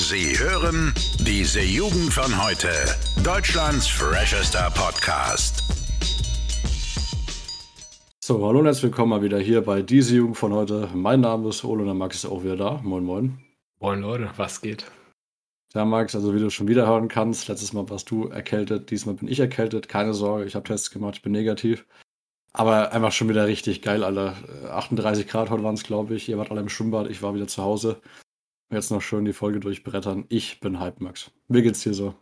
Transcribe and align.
Sie 0.00 0.38
hören 0.38 0.94
diese 1.18 1.60
Jugend 1.60 2.10
von 2.10 2.42
heute. 2.42 2.70
Deutschlands 3.22 3.86
freshester 3.86 4.70
Podcast. 4.70 5.62
So, 8.18 8.44
hallo 8.46 8.60
und 8.60 8.64
herzlich 8.64 8.84
willkommen 8.84 9.10
mal 9.10 9.22
wieder 9.22 9.38
hier 9.38 9.60
bei 9.60 9.82
diese 9.82 10.16
Jugend 10.16 10.38
von 10.38 10.54
heute. 10.54 10.88
Mein 10.94 11.20
Name 11.20 11.50
ist 11.50 11.64
Ole 11.64 11.80
und 11.82 11.86
der 11.86 11.94
Max 11.94 12.16
ist 12.16 12.24
auch 12.24 12.42
wieder 12.42 12.56
da. 12.56 12.80
Moin, 12.82 13.04
moin. 13.04 13.40
Moin 13.78 14.00
Leute, 14.00 14.30
was 14.36 14.62
geht? 14.62 14.90
Ja, 15.74 15.84
Max, 15.84 16.14
also 16.14 16.34
wie 16.34 16.40
du 16.40 16.48
schon 16.48 16.66
wieder 16.66 16.86
hören 16.86 17.08
kannst, 17.08 17.48
letztes 17.48 17.74
Mal 17.74 17.90
warst 17.90 18.10
du 18.10 18.28
erkältet, 18.28 18.90
diesmal 18.90 19.16
bin 19.16 19.28
ich 19.28 19.38
erkältet. 19.38 19.90
Keine 19.90 20.14
Sorge, 20.14 20.46
ich 20.46 20.54
habe 20.54 20.66
Tests 20.66 20.90
gemacht, 20.90 21.16
ich 21.16 21.22
bin 21.22 21.32
negativ. 21.32 21.84
Aber 22.54 22.92
einfach 22.92 23.12
schon 23.12 23.28
wieder 23.28 23.46
richtig 23.46 23.82
geil, 23.82 24.02
Alter. 24.02 24.34
38 24.70 25.28
Grad 25.28 25.50
heute 25.50 25.62
waren 25.62 25.74
es, 25.74 25.84
glaube 25.84 26.14
ich. 26.14 26.26
Ihr 26.30 26.38
wart 26.38 26.50
alle 26.50 26.62
im 26.62 26.70
Schwimmbad, 26.70 27.10
ich 27.10 27.20
war 27.20 27.34
wieder 27.34 27.48
zu 27.48 27.62
Hause. 27.62 28.00
Jetzt 28.72 28.90
noch 28.90 29.02
schön 29.02 29.24
die 29.24 29.32
Folge 29.32 29.58
durchbrettern. 29.58 30.26
Ich 30.28 30.60
bin 30.60 30.78
Hype, 30.78 31.00
Max. 31.00 31.32
Wie 31.48 31.62
geht's 31.62 31.80
dir 31.80 31.92
so? 31.92 32.14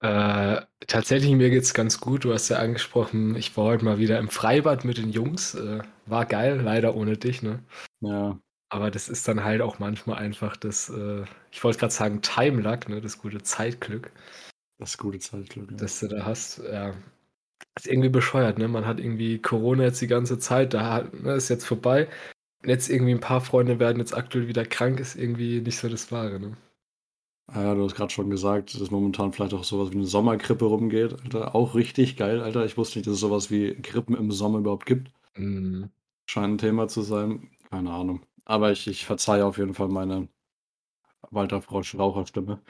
Äh, 0.00 0.62
tatsächlich, 0.86 1.30
mir 1.32 1.50
geht's 1.50 1.74
ganz 1.74 2.00
gut. 2.00 2.24
Du 2.24 2.32
hast 2.32 2.48
ja 2.48 2.58
angesprochen, 2.58 3.36
ich 3.36 3.54
war 3.56 3.64
heute 3.64 3.84
mal 3.84 3.98
wieder 3.98 4.18
im 4.18 4.28
Freibad 4.28 4.84
mit 4.86 4.96
den 4.96 5.10
Jungs. 5.10 5.54
Äh, 5.54 5.80
war 6.06 6.24
geil, 6.24 6.60
leider 6.62 6.94
ohne 6.94 7.18
dich, 7.18 7.42
ne? 7.42 7.62
Ja. 8.00 8.38
Aber 8.70 8.90
das 8.90 9.10
ist 9.10 9.28
dann 9.28 9.44
halt 9.44 9.60
auch 9.60 9.78
manchmal 9.78 10.18
einfach 10.18 10.56
das, 10.56 10.88
äh, 10.88 11.24
ich 11.50 11.62
wollte 11.62 11.78
gerade 11.78 11.92
sagen, 11.92 12.22
Time 12.22 12.62
Luck, 12.62 12.88
ne? 12.88 13.02
Das 13.02 13.18
gute 13.18 13.42
Zeitglück. 13.42 14.10
Das 14.78 14.96
gute 14.96 15.18
Zeitglück, 15.18 15.70
ja. 15.70 15.76
Das 15.76 16.00
du 16.00 16.08
da 16.08 16.24
hast. 16.24 16.62
Ja. 16.64 16.94
Ist 17.76 17.88
irgendwie 17.88 18.08
bescheuert, 18.08 18.58
ne? 18.58 18.68
Man 18.68 18.86
hat 18.86 19.00
irgendwie 19.00 19.38
Corona 19.38 19.84
jetzt 19.84 20.00
die 20.00 20.06
ganze 20.06 20.38
Zeit, 20.38 20.72
da 20.72 21.08
ne, 21.12 21.34
ist 21.34 21.50
jetzt 21.50 21.66
vorbei. 21.66 22.08
Jetzt 22.64 22.90
irgendwie 22.90 23.12
ein 23.12 23.20
paar 23.20 23.40
Freunde 23.40 23.78
werden 23.78 23.98
jetzt 23.98 24.16
aktuell 24.16 24.48
wieder 24.48 24.64
krank, 24.64 25.00
ist 25.00 25.16
irgendwie 25.16 25.60
nicht 25.60 25.78
so 25.78 25.88
das 25.88 26.10
Wahre, 26.10 26.40
ne? 26.40 26.56
Ah 27.50 27.62
ja, 27.62 27.74
du 27.74 27.84
hast 27.84 27.94
gerade 27.94 28.12
schon 28.12 28.28
gesagt, 28.28 28.78
dass 28.78 28.90
momentan 28.90 29.32
vielleicht 29.32 29.54
auch 29.54 29.64
sowas 29.64 29.90
wie 29.90 29.96
eine 29.96 30.04
Sommergrippe 30.04 30.66
rumgeht, 30.66 31.14
Alter. 31.22 31.54
Auch 31.54 31.74
richtig 31.74 32.16
geil, 32.16 32.42
Alter. 32.42 32.66
Ich 32.66 32.76
wusste 32.76 32.98
nicht, 32.98 33.06
dass 33.06 33.14
es 33.14 33.20
sowas 33.20 33.50
wie 33.50 33.74
Grippen 33.74 34.14
im 34.14 34.30
Sommer 34.30 34.58
überhaupt 34.58 34.84
gibt. 34.84 35.10
Mhm. 35.34 35.88
Scheint 36.26 36.54
ein 36.54 36.58
Thema 36.58 36.88
zu 36.88 37.00
sein. 37.00 37.48
Keine 37.70 37.90
Ahnung. 37.90 38.20
Aber 38.44 38.70
ich, 38.70 38.86
ich 38.86 39.06
verzeihe 39.06 39.46
auf 39.46 39.56
jeden 39.56 39.72
Fall 39.72 39.88
meine 39.88 40.28
Walter 41.30 41.62
Frau 41.62 41.82
Schraucher-Stimme. 41.82 42.60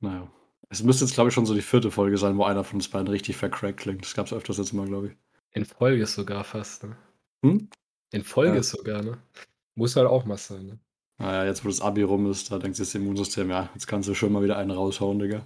Naja. 0.00 0.28
Es 0.68 0.82
müsste 0.82 1.04
jetzt, 1.04 1.14
glaube 1.14 1.28
ich, 1.28 1.34
schon 1.34 1.46
so 1.46 1.54
die 1.54 1.62
vierte 1.62 1.92
Folge 1.92 2.18
sein, 2.18 2.36
wo 2.36 2.44
einer 2.44 2.64
von 2.64 2.78
uns 2.78 2.88
beiden 2.88 3.08
richtig 3.08 3.36
vercrackt 3.36 3.78
klingt. 3.78 4.02
Das 4.04 4.14
gab 4.14 4.26
es 4.26 4.32
öfters 4.32 4.58
jetzt 4.58 4.72
mal, 4.72 4.86
glaube 4.86 5.08
ich. 5.08 5.16
In 5.52 5.64
Folge 5.64 6.06
sogar 6.06 6.42
fast, 6.42 6.82
ne? 6.82 6.96
Hm? 7.44 7.68
In 8.14 8.22
Folge 8.22 8.56
Ja. 8.56 8.62
sogar, 8.62 9.02
ne? 9.02 9.18
Muss 9.74 9.96
halt 9.96 10.06
auch 10.06 10.24
mal 10.24 10.36
sein, 10.36 10.66
ne? 10.66 10.78
Naja, 11.18 11.44
jetzt 11.46 11.64
wo 11.64 11.68
das 11.68 11.80
Abi 11.80 12.02
rum 12.02 12.30
ist, 12.30 12.50
da 12.50 12.58
denkt 12.58 12.76
sich 12.76 12.86
das 12.86 12.94
Immunsystem, 12.94 13.50
ja, 13.50 13.70
jetzt 13.74 13.86
kannst 13.86 14.08
du 14.08 14.14
schon 14.14 14.32
mal 14.32 14.42
wieder 14.42 14.56
einen 14.56 14.70
raushauen, 14.70 15.18
Digga. 15.18 15.44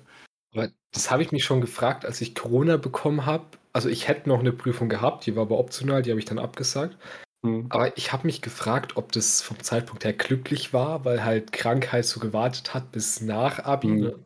Aber 0.55 0.69
das 0.92 1.11
habe 1.11 1.22
ich 1.22 1.33
mich 1.33 1.44
schon 1.44 1.61
gefragt, 1.61 2.05
als 2.05 2.20
ich 2.20 2.34
Corona 2.34 2.77
bekommen 2.77 3.27
habe. 3.27 3.44
Also 3.72 3.89
ich 3.89 4.08
hätte 4.08 4.28
noch 4.28 4.41
eine 4.41 4.52
Prüfung 4.52 4.89
gehabt, 4.89 5.27
die 5.27 5.36
war 5.36 5.42
aber 5.42 5.58
optional, 5.58 6.02
die 6.02 6.11
habe 6.11 6.20
ich 6.20 6.27
dann 6.27 6.39
abgesagt. 6.39 6.96
Hm. 7.44 7.66
Aber 7.70 7.96
ich 7.96 8.12
habe 8.12 8.27
mich 8.27 8.42
gefragt, 8.42 8.96
ob 8.96 9.12
das 9.12 9.41
vom 9.41 9.62
Zeitpunkt 9.62 10.05
her 10.05 10.12
glücklich 10.12 10.72
war, 10.72 11.05
weil 11.05 11.24
halt 11.24 11.52
Krankheit 11.52 12.05
so 12.05 12.20
gewartet 12.20 12.74
hat 12.74 12.92
bis 12.92 13.20
nach 13.20 13.61
Abi. 13.61 13.89
Mhm. 13.89 14.00
Ne? 14.00 14.24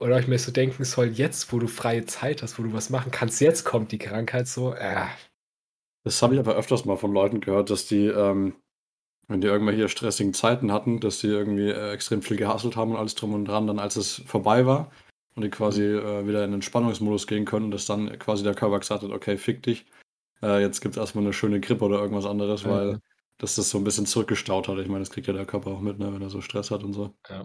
Oder 0.00 0.16
ob 0.16 0.22
ich 0.22 0.28
mir 0.28 0.38
so 0.38 0.50
denken 0.50 0.84
soll, 0.84 1.06
jetzt, 1.06 1.52
wo 1.52 1.58
du 1.58 1.68
freie 1.68 2.04
Zeit 2.06 2.42
hast, 2.42 2.58
wo 2.58 2.64
du 2.64 2.72
was 2.72 2.90
machen 2.90 3.12
kannst, 3.12 3.40
jetzt 3.40 3.64
kommt 3.64 3.92
die 3.92 3.98
Krankheit 3.98 4.48
so. 4.48 4.74
Äh, 4.74 5.06
Das 6.04 6.20
habe 6.22 6.34
ich 6.34 6.40
aber 6.40 6.54
öfters 6.54 6.84
mal 6.84 6.96
von 6.96 7.12
Leuten 7.12 7.40
gehört, 7.40 7.70
dass 7.70 7.86
die, 7.86 8.06
ähm, 8.06 8.54
wenn 9.28 9.40
die 9.40 9.46
irgendwelche 9.46 9.88
stressigen 9.88 10.34
Zeiten 10.34 10.72
hatten, 10.72 11.00
dass 11.00 11.20
die 11.20 11.28
irgendwie 11.28 11.70
äh, 11.70 11.92
extrem 11.92 12.22
viel 12.22 12.36
gehasselt 12.36 12.76
haben 12.76 12.92
und 12.92 12.96
alles 12.96 13.14
drum 13.14 13.34
und 13.34 13.44
dran, 13.44 13.66
dann 13.66 13.78
als 13.78 13.96
es 13.96 14.22
vorbei 14.26 14.66
war 14.66 14.90
und 15.34 15.42
die 15.42 15.50
quasi 15.50 15.84
äh, 15.84 16.26
wieder 16.26 16.44
in 16.44 16.50
den 16.50 16.54
Entspannungsmodus 16.54 17.26
gehen 17.26 17.44
können, 17.44 17.70
dass 17.70 17.86
dann 17.86 18.18
quasi 18.18 18.42
der 18.42 18.54
Körper 18.54 18.80
gesagt 18.80 19.02
hat, 19.02 19.10
okay, 19.10 19.36
fick 19.36 19.62
dich, 19.62 19.86
äh, 20.42 20.60
jetzt 20.60 20.80
gibt 20.80 20.96
es 20.96 21.00
erstmal 21.00 21.24
eine 21.24 21.32
schöne 21.32 21.60
Grippe 21.60 21.84
oder 21.84 22.00
irgendwas 22.00 22.26
anderes, 22.26 22.64
weil 22.64 23.00
dass 23.42 23.56
das 23.56 23.70
so 23.70 23.78
ein 23.78 23.84
bisschen 23.84 24.06
zurückgestaut 24.06 24.68
hat. 24.68 24.78
Ich 24.78 24.86
meine, 24.86 25.00
das 25.00 25.10
kriegt 25.10 25.26
ja 25.26 25.32
der 25.32 25.46
Körper 25.46 25.72
auch 25.72 25.80
mit, 25.80 25.98
ne, 25.98 26.14
wenn 26.14 26.22
er 26.22 26.30
so 26.30 26.40
Stress 26.40 26.70
hat 26.70 26.84
und 26.84 26.92
so. 26.92 27.12
Ja. 27.28 27.44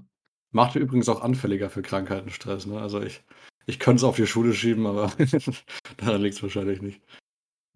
Macht 0.51 0.75
übrigens 0.75 1.09
auch 1.09 1.21
anfälliger 1.21 1.71
für 1.71 1.81
Krankheiten 1.81 2.29
Stress, 2.29 2.67
ne? 2.67 2.79
Also 2.79 3.01
ich, 3.01 3.23
ich 3.65 3.79
könnte 3.79 3.97
es 3.97 4.03
auf 4.03 4.15
die 4.15 4.27
Schule 4.27 4.53
schieben, 4.53 4.85
aber 4.85 5.11
daran 5.97 6.21
liegt 6.21 6.35
es 6.35 6.43
wahrscheinlich 6.43 6.83
nicht. 6.83 7.01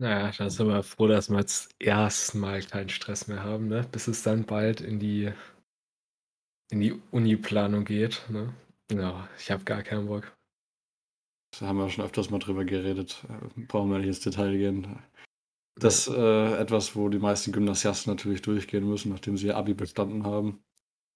Naja, 0.02 0.32
da 0.36 0.50
sind 0.50 0.68
wir 0.68 0.82
froh, 0.82 1.06
dass 1.06 1.30
wir 1.30 1.38
jetzt 1.38 1.76
erstmal 1.78 2.64
keinen 2.64 2.90
Stress 2.90 3.28
mehr 3.28 3.44
haben, 3.44 3.68
ne? 3.68 3.88
Bis 3.92 4.08
es 4.08 4.24
dann 4.24 4.46
bald 4.46 4.82
in 4.82 5.00
die, 5.00 5.32
in 6.72 6.82
die 6.82 7.00
Uni-Planung 7.12 7.86
geht, 7.86 8.24
ne? 8.30 8.52
Ja, 8.92 9.30
ich 9.38 9.52
habe 9.52 9.64
gar 9.64 9.84
keinen 9.84 10.08
Bock. 10.08 10.36
Da 11.60 11.68
haben 11.68 11.78
wir 11.78 11.90
schon 11.92 12.04
öfters 12.04 12.32
mal 12.32 12.40
drüber 12.40 12.66
geredet. 12.66 13.24
Äh, 13.30 13.62
Brauchen 13.68 13.92
wir 13.92 14.00
nicht 14.00 14.08
ins 14.08 14.22
Detail 14.22 14.58
gehen. 14.58 14.98
Das 15.80 16.08
ist 16.08 16.16
äh, 16.16 16.58
etwas, 16.58 16.96
wo 16.96 17.08
die 17.08 17.20
meisten 17.20 17.52
Gymnasiasten 17.52 18.12
natürlich 18.12 18.42
durchgehen 18.42 18.90
müssen, 18.90 19.12
nachdem 19.12 19.38
sie 19.38 19.48
ihr 19.48 19.58
Abi 19.58 19.76
bestanden 19.76 20.26
haben. 20.26 20.64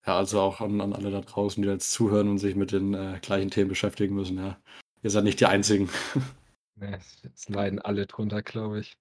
Ja, 0.06 0.18
also 0.18 0.40
auch 0.42 0.62
an, 0.62 0.80
an 0.80 0.94
alle 0.94 1.10
da 1.10 1.22
draußen, 1.22 1.64
die 1.64 1.70
jetzt 1.70 1.92
zuhören 1.92 2.30
und 2.30 2.38
sich 2.38 2.56
mit 2.56 2.72
den 2.72 2.94
äh, 2.94 3.18
gleichen 3.20 3.50
Themen 3.50 3.70
beschäftigen 3.70 4.14
müssen. 4.14 4.38
Ja, 4.38 4.60
ihr 5.02 5.10
seid 5.10 5.24
nicht 5.24 5.40
die 5.40 5.48
Einzigen. 5.48 5.90
Ne, 6.76 7.00
jetzt 7.24 7.50
leiden 7.50 7.80
alle 7.80 8.06
drunter, 8.06 8.42
glaube 8.42 8.80
ich. 8.80 8.98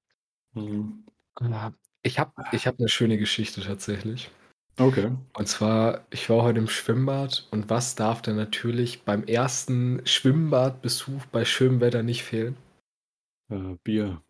Mhm. 0.54 1.04
Ja, 1.40 1.72
Ich 2.02 2.18
habe 2.18 2.32
ich 2.52 2.66
hab 2.66 2.78
eine 2.78 2.88
schöne 2.88 3.18
Geschichte 3.18 3.60
tatsächlich. 3.62 4.30
okay. 4.78 5.12
Und 5.36 5.48
zwar, 5.48 6.06
ich 6.10 6.30
war 6.30 6.42
heute 6.42 6.60
im 6.60 6.68
Schwimmbad 6.68 7.48
und 7.50 7.70
was 7.70 7.94
darf 7.96 8.22
denn 8.22 8.36
natürlich 8.36 9.02
beim 9.02 9.24
ersten 9.24 10.04
Schwimmbadbesuch 10.06 11.26
bei 11.26 11.44
schönem 11.44 11.80
Wetter 11.80 12.02
nicht 12.02 12.22
fehlen? 12.24 12.56
Äh, 13.50 13.76
Bier. 13.82 14.22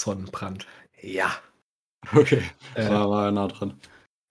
Sonnenbrand. 0.00 0.66
Ja. 1.00 1.40
Okay. 2.12 2.42
Äh, 2.74 2.88
War, 2.88 3.10
war 3.10 3.24
ja 3.26 3.30
nah 3.32 3.48
dran. 3.48 3.78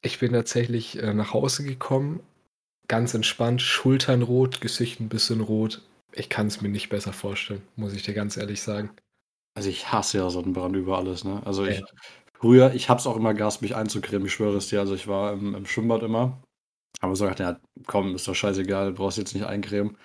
ich 0.01 0.19
bin 0.19 0.33
tatsächlich 0.33 0.97
äh, 1.01 1.13
nach 1.13 1.33
Hause 1.33 1.63
gekommen, 1.63 2.21
ganz 2.87 3.13
entspannt, 3.13 3.61
Schultern 3.61 4.21
rot, 4.21 4.61
Gesicht 4.61 4.99
ein 4.99 5.09
bisschen 5.09 5.41
rot. 5.41 5.81
Ich 6.13 6.29
kann 6.29 6.47
es 6.47 6.61
mir 6.61 6.69
nicht 6.69 6.89
besser 6.89 7.13
vorstellen, 7.13 7.61
muss 7.75 7.93
ich 7.93 8.03
dir 8.03 8.13
ganz 8.13 8.37
ehrlich 8.37 8.61
sagen. 8.61 8.91
Also 9.55 9.69
ich 9.69 9.91
hasse 9.91 10.19
ja 10.19 10.29
Sonnenbrand 10.29 10.75
über 10.75 10.97
alles, 10.97 11.23
ne? 11.23 11.41
Also 11.45 11.65
ich, 11.65 11.79
Ja. 11.79 11.85
früher, 12.39 12.73
ich 12.73 12.89
hab's 12.89 13.07
auch 13.07 13.17
immer 13.17 13.33
gehasst, 13.33 13.61
mich 13.61 13.75
einzucremen, 13.75 14.27
ich 14.27 14.33
schwöre 14.33 14.57
es 14.57 14.69
dir. 14.69 14.79
Also 14.79 14.95
ich 14.95 15.07
war 15.07 15.33
im, 15.33 15.55
im 15.55 15.65
Schwimmbad 15.65 16.03
immer. 16.03 16.41
Aber 17.01 17.15
so 17.15 17.25
gedacht, 17.25 17.39
ja, 17.41 17.59
komm, 17.87 18.15
ist 18.15 18.27
doch 18.27 18.35
scheißegal, 18.35 18.89
du 18.91 18.95
brauchst 18.95 19.17
jetzt 19.19 19.33
nicht 19.35 19.45
eincremen. 19.45 19.97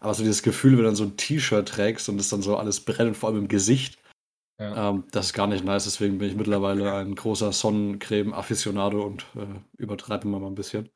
Aber 0.00 0.14
so 0.14 0.22
dieses 0.24 0.42
Gefühl, 0.42 0.72
wenn 0.72 0.78
du 0.80 0.84
dann 0.84 0.96
so 0.96 1.04
ein 1.04 1.16
T-Shirt 1.16 1.68
trägst 1.68 2.08
und 2.08 2.20
es 2.20 2.28
dann 2.30 2.42
so 2.42 2.56
alles 2.56 2.80
brennt, 2.80 3.16
vor 3.16 3.30
allem 3.30 3.40
im 3.40 3.48
Gesicht, 3.48 3.98
Ja. 4.60 4.90
ähm, 4.90 5.04
das 5.12 5.26
ist 5.28 5.32
gar 5.34 5.46
nicht 5.48 5.64
nice. 5.64 5.84
Deswegen 5.84 6.18
bin 6.18 6.30
ich 6.30 6.36
mittlerweile 6.36 6.94
ein 6.94 7.14
großer 7.16 7.52
Sonnencreme-Afficionado 7.52 9.02
und 9.04 9.26
äh, 9.36 9.46
übertreibe 9.78 10.28
immer 10.28 10.40
mal 10.40 10.48
ein 10.48 10.54
bisschen. 10.56 10.90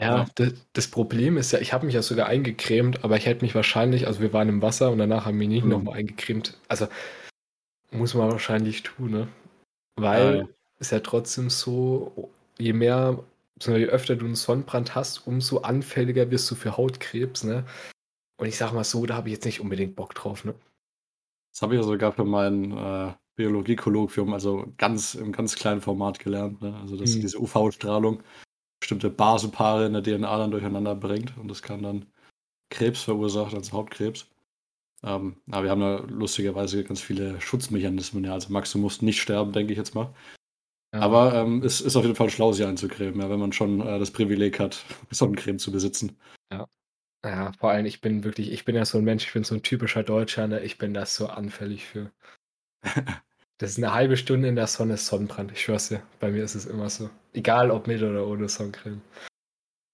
Ja, 0.00 0.26
das, 0.36 0.52
das 0.74 0.88
Problem 0.88 1.36
ist 1.36 1.50
ja, 1.52 1.58
ich 1.58 1.72
habe 1.72 1.86
mich 1.86 1.94
ja 1.94 2.02
sogar 2.02 2.26
eingecremt, 2.28 3.02
aber 3.04 3.16
ich 3.16 3.26
hätte 3.26 3.44
mich 3.44 3.54
wahrscheinlich, 3.54 4.06
also 4.06 4.20
wir 4.20 4.32
waren 4.32 4.48
im 4.48 4.62
Wasser 4.62 4.90
und 4.92 4.98
danach 4.98 5.26
haben 5.26 5.40
wir 5.40 5.48
nicht 5.48 5.64
Mhm. 5.64 5.70
nochmal 5.70 5.98
eingecremt. 5.98 6.56
Also 6.68 6.86
muss 7.90 8.14
man 8.14 8.30
wahrscheinlich 8.30 8.82
tun, 8.82 9.10
ne? 9.10 9.28
Weil 9.96 10.36
Ja, 10.36 10.42
ja. 10.42 10.48
ist 10.78 10.92
ja 10.92 11.00
trotzdem 11.00 11.50
so, 11.50 12.30
je 12.58 12.72
mehr, 12.72 13.24
je 13.60 13.86
öfter 13.86 14.14
du 14.14 14.26
einen 14.26 14.36
Sonnenbrand 14.36 14.94
hast, 14.94 15.26
umso 15.26 15.58
anfälliger 15.58 16.30
wirst 16.30 16.50
du 16.50 16.54
für 16.54 16.76
Hautkrebs, 16.76 17.44
ne? 17.44 17.64
Und 18.40 18.46
ich 18.46 18.56
sag 18.56 18.72
mal 18.72 18.84
so, 18.84 19.04
da 19.06 19.16
habe 19.16 19.28
ich 19.28 19.34
jetzt 19.34 19.44
nicht 19.46 19.60
unbedingt 19.60 19.96
Bock 19.96 20.14
drauf, 20.14 20.44
ne? 20.44 20.54
Das 21.52 21.62
habe 21.62 21.74
ich 21.74 21.80
ja 21.80 21.86
sogar 21.86 22.12
für 22.12 22.24
mein 22.24 22.70
äh, 22.76 23.14
Biologie-Kolloquium, 23.36 24.32
also 24.32 24.72
ganz 24.76 25.14
im 25.14 25.32
ganz 25.32 25.56
kleinen 25.56 25.80
Format 25.80 26.20
gelernt. 26.20 26.62
Ne? 26.62 26.76
Also 26.76 26.96
dass 26.96 27.16
Mhm. 27.16 27.20
diese 27.20 27.38
UV-Strahlung 27.40 28.22
bestimmte 28.80 29.10
Basenpaare 29.10 29.86
in 29.86 29.92
der 29.92 30.02
DNA 30.02 30.38
dann 30.38 30.50
durcheinander 30.50 30.94
bringt 30.94 31.36
und 31.38 31.48
das 31.48 31.62
kann 31.62 31.82
dann 31.82 32.06
Krebs 32.70 33.02
verursachen, 33.02 33.56
also 33.56 33.72
Hautkrebs. 33.72 34.26
Ähm, 35.02 35.36
aber 35.50 35.64
wir 35.64 35.70
haben 35.70 35.80
da 35.80 35.98
lustigerweise 36.08 36.82
ganz 36.84 37.00
viele 37.00 37.40
Schutzmechanismen. 37.40 38.24
Ja, 38.24 38.34
also 38.34 38.52
Max, 38.52 38.72
du 38.72 38.78
musst 38.78 39.02
nicht 39.02 39.20
sterben, 39.20 39.52
denke 39.52 39.72
ich 39.72 39.78
jetzt 39.78 39.94
mal. 39.94 40.12
Ja. 40.92 41.00
Aber 41.00 41.34
ähm, 41.34 41.62
es 41.62 41.80
ist 41.80 41.96
auf 41.96 42.04
jeden 42.04 42.16
Fall 42.16 42.30
schlau, 42.30 42.52
sie 42.52 42.64
einzucremen, 42.64 43.20
ja, 43.20 43.30
wenn 43.30 43.40
man 43.40 43.52
schon 43.52 43.80
äh, 43.80 43.98
das 43.98 44.10
Privileg 44.10 44.58
hat, 44.58 44.84
Sonnencreme 45.10 45.58
zu 45.58 45.70
besitzen. 45.70 46.18
Ja, 47.24 47.52
vor 47.58 47.70
allem, 47.70 47.86
ich 47.86 48.00
bin 48.00 48.22
wirklich, 48.22 48.52
ich 48.52 48.64
bin 48.64 48.76
ja 48.76 48.84
so 48.84 48.98
ein 48.98 49.04
Mensch, 49.04 49.26
ich 49.26 49.32
bin 49.32 49.42
so 49.42 49.54
ein 49.54 49.62
typischer 49.62 50.04
Deutscher, 50.04 50.46
ne? 50.46 50.60
Ich 50.60 50.78
bin 50.78 50.94
da 50.94 51.04
so 51.04 51.26
anfällig 51.26 51.84
für. 51.84 52.12
Das 53.58 53.70
ist 53.70 53.78
eine 53.78 53.92
halbe 53.92 54.16
Stunde 54.16 54.46
in 54.46 54.54
der 54.54 54.68
Sonne 54.68 54.94
ist 54.94 55.06
Sonnenbrand, 55.06 55.50
ich 55.50 55.60
schwör's 55.60 55.88
dir. 55.88 56.00
Bei 56.20 56.30
mir 56.30 56.44
ist 56.44 56.54
es 56.54 56.64
immer 56.66 56.88
so. 56.88 57.10
Egal 57.32 57.72
ob 57.72 57.88
mit 57.88 58.00
oder 58.02 58.26
ohne 58.26 58.48
Sonnencreme. 58.48 59.02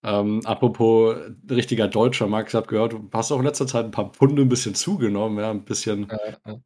Ähm, 0.05 0.43
apropos 0.44 1.16
richtiger 1.50 1.88
Deutscher, 1.88 2.26
Max, 2.26 2.50
ich 2.52 2.56
habe 2.56 2.66
gehört, 2.66 2.93
du 2.93 3.08
hast 3.11 3.32
auch 3.32 3.38
in 3.38 3.46
letzter 3.46 3.66
Zeit 3.66 3.87
ein 3.87 3.90
paar 3.90 4.11
Pfunde 4.12 4.43
ein 4.43 4.50
bisschen 4.50 4.75
zugenommen, 4.75 5.38
ja, 5.38 5.50
ein 5.50 5.64
bisschen, 5.64 6.11
Äh, 6.11 6.32
äh. 6.44 6.52
ein 6.52 6.62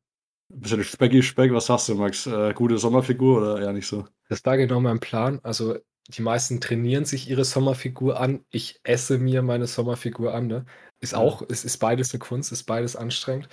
bisschen 0.49 0.83
Specki 0.83 1.23
Speck. 1.23 1.53
Was 1.53 1.67
sagst 1.67 1.89
du, 1.89 1.95
Max? 1.95 2.27
Äh, 2.27 2.53
gute 2.53 2.79
Sommerfigur 2.79 3.41
oder 3.43 3.61
eher 3.62 3.73
nicht 3.73 3.87
so? 3.87 4.05
Das 4.29 4.44
war 4.44 4.56
genau 4.56 4.81
mein 4.81 4.99
Plan. 4.99 5.39
Also 5.44 5.79
die 6.09 6.23
meisten 6.23 6.61
trainieren 6.61 7.05
sich 7.05 7.31
ihre 7.31 7.44
Sommerfigur 7.44 8.19
an. 8.19 8.44
Ich 8.51 8.81
esse 8.83 9.19
mir 9.19 9.43
meine 9.43 9.69
Sommerfigur 9.69 10.35
an, 10.35 10.49
ne? 10.49 10.67
Ist 11.01 11.15
auch, 11.15 11.43
es 11.49 11.65
ist 11.65 11.79
beides 11.79 12.12
eine 12.12 12.19
Kunst, 12.19 12.51
ist 12.51 12.65
beides 12.65 12.97
anstrengend. 12.97 13.49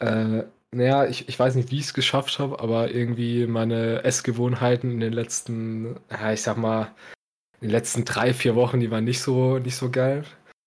Äh, 0.00 0.42
naja, 0.74 1.06
ich, 1.06 1.28
ich 1.28 1.38
weiß 1.38 1.54
nicht, 1.54 1.70
wie 1.70 1.78
ich 1.78 1.86
es 1.86 1.94
geschafft 1.94 2.38
habe, 2.38 2.60
aber 2.60 2.90
irgendwie 2.90 3.46
meine 3.46 4.02
Essgewohnheiten 4.04 4.90
in 4.90 5.00
den 5.00 5.12
letzten, 5.12 5.96
ja, 6.10 6.32
ich 6.32 6.42
sag 6.42 6.56
mal, 6.56 6.94
in 7.60 7.68
den 7.68 7.70
letzten 7.70 8.04
drei, 8.04 8.34
vier 8.34 8.54
Wochen, 8.54 8.80
die 8.80 8.90
waren 8.90 9.04
nicht 9.04 9.20
so, 9.20 9.58
nicht 9.58 9.76
so 9.76 9.90
geil. 9.90 10.24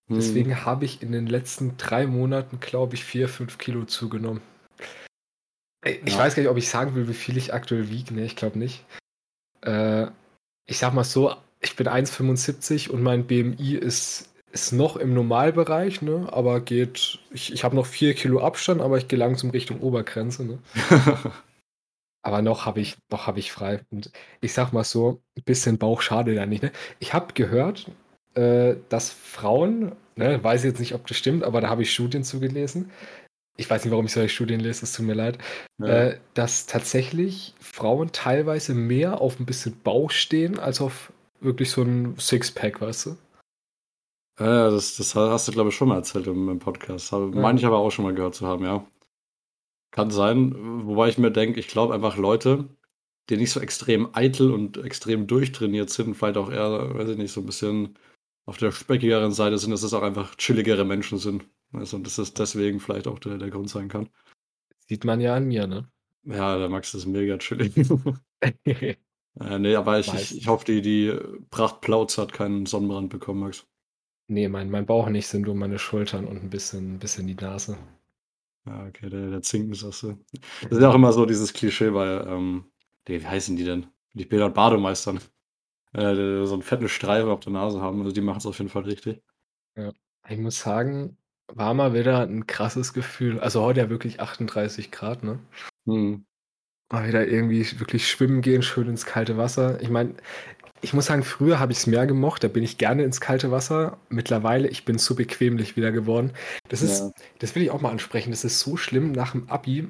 Hm. 0.09 0.15
Deswegen 0.15 0.65
habe 0.65 0.85
ich 0.85 1.03
in 1.03 1.11
den 1.11 1.27
letzten 1.27 1.77
drei 1.77 2.07
Monaten, 2.07 2.59
glaube 2.59 2.95
ich, 2.95 3.03
vier, 3.03 3.29
fünf 3.29 3.57
Kilo 3.57 3.85
zugenommen. 3.85 4.41
Ich 5.85 6.13
Ja. 6.13 6.17
weiß 6.17 6.35
gar 6.35 6.41
nicht, 6.41 6.49
ob 6.49 6.57
ich 6.57 6.69
sagen 6.69 6.95
will, 6.95 7.07
wie 7.07 7.13
viel 7.13 7.37
ich 7.37 7.53
aktuell 7.53 7.89
wiege. 7.89 8.13
Ne, 8.13 8.25
ich 8.25 8.35
glaube 8.35 8.57
nicht. 8.57 8.83
Äh, 9.61 10.07
ich 10.65 10.77
sag 10.79 10.93
mal 10.93 11.03
so, 11.03 11.35
ich 11.61 11.75
bin 11.75 11.87
1,75 11.87 12.89
und 12.89 13.01
mein 13.03 13.25
BMI 13.25 13.75
ist, 13.75 14.29
ist 14.51 14.71
noch 14.71 14.95
im 14.95 15.13
Normalbereich, 15.13 16.01
ne? 16.01 16.27
Aber 16.31 16.61
geht. 16.61 17.19
Ich, 17.31 17.53
ich 17.53 17.63
habe 17.63 17.75
noch 17.75 17.85
vier 17.85 18.13
Kilo 18.13 18.39
Abstand, 18.39 18.81
aber 18.81 18.97
ich 18.97 19.07
gehe 19.07 19.19
langsam 19.19 19.49
Richtung 19.49 19.81
Obergrenze, 19.81 20.45
ne? 20.45 20.59
Aber 22.27 22.41
noch 22.41 22.65
habe 22.65 22.81
ich, 22.81 22.97
noch 23.09 23.25
habe 23.25 23.39
ich 23.39 23.53
frei. 23.53 23.79
Und 23.89 24.11
ich 24.41 24.51
sag 24.51 24.73
mal 24.73 24.83
so, 24.83 25.21
ein 25.37 25.43
bisschen 25.43 25.77
Bauch 25.77 26.01
schade 26.01 26.35
da 26.35 26.45
nicht. 26.45 26.61
Ne? 26.61 26.73
Ich 26.99 27.13
habe 27.13 27.33
gehört, 27.33 27.89
äh, 28.35 28.75
dass 28.89 29.11
Frauen, 29.11 29.93
ne, 30.17 30.43
weiß 30.43 30.65
jetzt 30.65 30.81
nicht, 30.81 30.93
ob 30.93 31.07
das 31.07 31.15
stimmt, 31.15 31.45
aber 31.45 31.61
da 31.61 31.69
habe 31.69 31.83
ich 31.83 31.93
Studien 31.93 32.25
zugelesen. 32.25 32.91
Ich 33.55 33.69
weiß 33.69 33.85
nicht, 33.85 33.91
warum 33.91 34.07
ich 34.07 34.11
solche 34.11 34.27
Studien 34.27 34.59
lese, 34.59 34.83
es 34.83 34.91
tut 34.91 35.05
mir 35.05 35.13
leid. 35.13 35.37
Ja. 35.79 35.87
Äh, 35.87 36.19
dass 36.33 36.65
tatsächlich 36.65 37.55
Frauen 37.61 38.11
teilweise 38.11 38.73
mehr 38.73 39.21
auf 39.21 39.39
ein 39.39 39.45
bisschen 39.45 39.79
Bauch 39.81 40.11
stehen, 40.11 40.59
als 40.59 40.81
auf 40.81 41.13
wirklich 41.39 41.71
so 41.71 41.81
ein 41.81 42.17
Sixpack, 42.19 42.81
weißt 42.81 43.05
du? 43.05 43.17
Ja, 44.39 44.69
das, 44.69 44.95
das 44.97 45.15
hast 45.15 45.47
du, 45.47 45.51
glaube 45.51 45.69
ich, 45.69 45.75
schon 45.75 45.87
mal 45.87 45.95
erzählt 45.95 46.27
im, 46.27 46.49
im 46.49 46.59
Podcast. 46.59 47.11
Habe, 47.11 47.31
Ja. 47.33 47.41
Meine 47.41 47.59
ich 47.59 47.65
aber 47.65 47.77
auch 47.77 47.91
schon 47.91 48.05
mal 48.05 48.13
gehört 48.13 48.35
zu 48.35 48.45
haben, 48.45 48.63
ja. 48.63 48.85
Kann 49.91 50.11
sein, 50.11 50.53
wobei 50.85 51.09
ich 51.09 51.17
mir 51.17 51.31
denke, 51.31 51.59
ich 51.59 51.67
glaube 51.67 51.93
einfach 51.93 52.17
Leute, 52.17 52.69
die 53.29 53.37
nicht 53.37 53.51
so 53.51 53.59
extrem 53.59 54.09
eitel 54.13 54.51
und 54.51 54.77
extrem 54.77 55.27
durchtrainiert 55.27 55.89
sind, 55.89 56.15
vielleicht 56.15 56.37
auch 56.37 56.51
eher, 56.51 56.93
weiß 56.93 57.09
ich 57.09 57.17
nicht, 57.17 57.31
so 57.31 57.41
ein 57.41 57.45
bisschen 57.45 57.97
auf 58.45 58.57
der 58.57 58.71
speckigeren 58.71 59.31
Seite 59.31 59.57
sind, 59.57 59.71
dass 59.71 59.83
es 59.83 59.93
auch 59.93 60.03
einfach 60.03 60.35
chilligere 60.35 60.85
Menschen 60.85 61.17
sind. 61.17 61.45
Also, 61.73 61.97
und 61.97 62.05
dass 62.05 62.17
es 62.17 62.33
deswegen 62.33 62.79
vielleicht 62.79 63.07
auch 63.07 63.19
der, 63.19 63.37
der 63.37 63.49
Grund 63.49 63.69
sein 63.69 63.89
kann. 63.89 64.09
Sieht 64.87 65.03
man 65.03 65.19
ja 65.19 65.35
an 65.35 65.47
mir, 65.47 65.67
ne? 65.67 65.89
Ja, 66.23 66.57
der 66.57 66.69
Max 66.69 66.93
ist 66.93 67.05
mega 67.05 67.37
chillig. 67.37 67.73
äh, 68.63 68.95
nee, 69.59 69.75
aber 69.75 69.99
ich, 69.99 70.13
ich, 70.13 70.37
ich 70.37 70.47
hoffe, 70.47 70.65
die, 70.65 70.81
die 70.81 71.13
Pracht 71.49 71.81
Plautz 71.81 72.17
hat 72.17 72.33
keinen 72.33 72.65
Sonnenbrand 72.65 73.09
bekommen, 73.09 73.41
Max. 73.41 73.65
Nee, 74.27 74.47
mein, 74.47 74.69
mein 74.69 74.85
Bauch 74.85 75.09
nicht, 75.09 75.27
sind 75.27 75.43
nur 75.43 75.55
meine 75.55 75.79
Schultern 75.79 76.25
und 76.25 76.43
ein 76.43 76.49
bisschen, 76.49 76.95
ein 76.95 76.99
bisschen 76.99 77.27
die 77.27 77.35
Nase. 77.35 77.77
Ja, 78.65 78.85
okay, 78.85 79.09
der, 79.09 79.29
der 79.29 79.41
Zinken 79.41 79.73
sagst 79.73 80.03
du. 80.03 80.17
Das 80.63 80.71
ist 80.71 80.81
ja 80.81 80.89
auch 80.89 80.95
immer 80.95 81.13
so 81.13 81.25
dieses 81.25 81.53
Klischee 81.53 81.89
bei, 81.89 82.05
ähm, 82.25 82.65
die, 83.07 83.21
wie 83.21 83.27
heißen 83.27 83.55
die 83.55 83.63
denn? 83.63 83.87
Die 84.13 84.25
Bäder- 84.25 84.47
und 84.47 84.53
Bademeistern. 84.53 85.19
Äh, 85.93 86.13
die 86.13 86.45
so 86.45 86.53
einen 86.53 86.63
fetten 86.63 86.89
Streifen 86.89 87.29
auf 87.29 87.39
der 87.39 87.53
Nase 87.53 87.81
haben. 87.81 87.99
Also 88.01 88.11
die 88.11 88.21
machen 88.21 88.39
es 88.39 88.45
auf 88.45 88.57
jeden 88.57 88.69
Fall 88.69 88.83
richtig. 88.83 89.21
Ich 90.29 90.37
muss 90.37 90.59
sagen, 90.59 91.17
war 91.47 91.73
mal 91.73 91.93
wieder 91.93 92.21
ein 92.21 92.45
krasses 92.47 92.93
Gefühl. 92.93 93.39
Also 93.39 93.61
heute 93.61 93.79
ja 93.79 93.89
wirklich 93.89 94.19
38 94.19 94.91
Grad, 94.91 95.23
ne? 95.23 95.39
Hm. 95.85 96.25
Mal 96.91 97.07
wieder 97.07 97.27
irgendwie 97.27 97.65
wirklich 97.79 98.09
schwimmen 98.09 98.41
gehen, 98.41 98.61
schön 98.61 98.87
ins 98.87 99.05
kalte 99.05 99.37
Wasser. 99.37 99.81
Ich 99.81 99.89
meine, 99.89 100.15
ich 100.81 100.93
muss 100.93 101.07
sagen, 101.07 101.23
früher 101.23 101.59
habe 101.59 101.71
ich 101.71 101.79
es 101.79 101.87
mehr 101.87 102.05
gemocht, 102.05 102.43
da 102.43 102.47
bin 102.47 102.63
ich 102.63 102.77
gerne 102.77 103.03
ins 103.03 103.19
kalte 103.21 103.51
Wasser. 103.51 103.97
Mittlerweile, 104.09 104.67
ich 104.67 104.85
bin 104.85 104.99
zu 104.99 105.15
bequemlich 105.15 105.75
wieder 105.75 105.91
geworden. 105.91 106.31
Das 106.69 106.81
ist, 106.81 106.99
Ja. 106.99 107.11
das 107.39 107.55
will 107.55 107.63
ich 107.63 107.71
auch 107.71 107.81
mal 107.81 107.91
ansprechen, 107.91 108.31
das 108.31 108.43
ist 108.43 108.59
so 108.59 108.77
schlimm 108.77 109.11
nach 109.11 109.31
dem 109.31 109.49
Abi. 109.49 109.89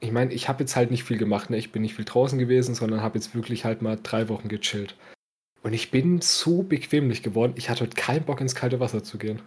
Ich 0.00 0.10
meine, 0.10 0.32
ich 0.32 0.48
habe 0.48 0.64
jetzt 0.64 0.74
halt 0.74 0.90
nicht 0.90 1.04
viel 1.04 1.18
gemacht, 1.18 1.50
ne? 1.50 1.56
Ich 1.58 1.70
bin 1.70 1.82
nicht 1.82 1.94
viel 1.94 2.04
draußen 2.04 2.38
gewesen, 2.38 2.74
sondern 2.74 3.02
habe 3.02 3.16
jetzt 3.18 3.34
wirklich 3.36 3.64
halt 3.64 3.82
mal 3.82 3.98
drei 4.02 4.28
Wochen 4.28 4.48
gechillt. 4.48 4.96
Und 5.62 5.74
ich 5.74 5.92
bin 5.92 6.20
so 6.20 6.64
bequemlich 6.64 7.22
geworden, 7.22 7.52
ich 7.56 7.70
hatte 7.70 7.82
heute 7.84 7.94
keinen 7.94 8.24
Bock 8.24 8.40
ins 8.40 8.56
kalte 8.56 8.80
Wasser 8.80 9.04
zu 9.04 9.16
gehen. 9.16 9.42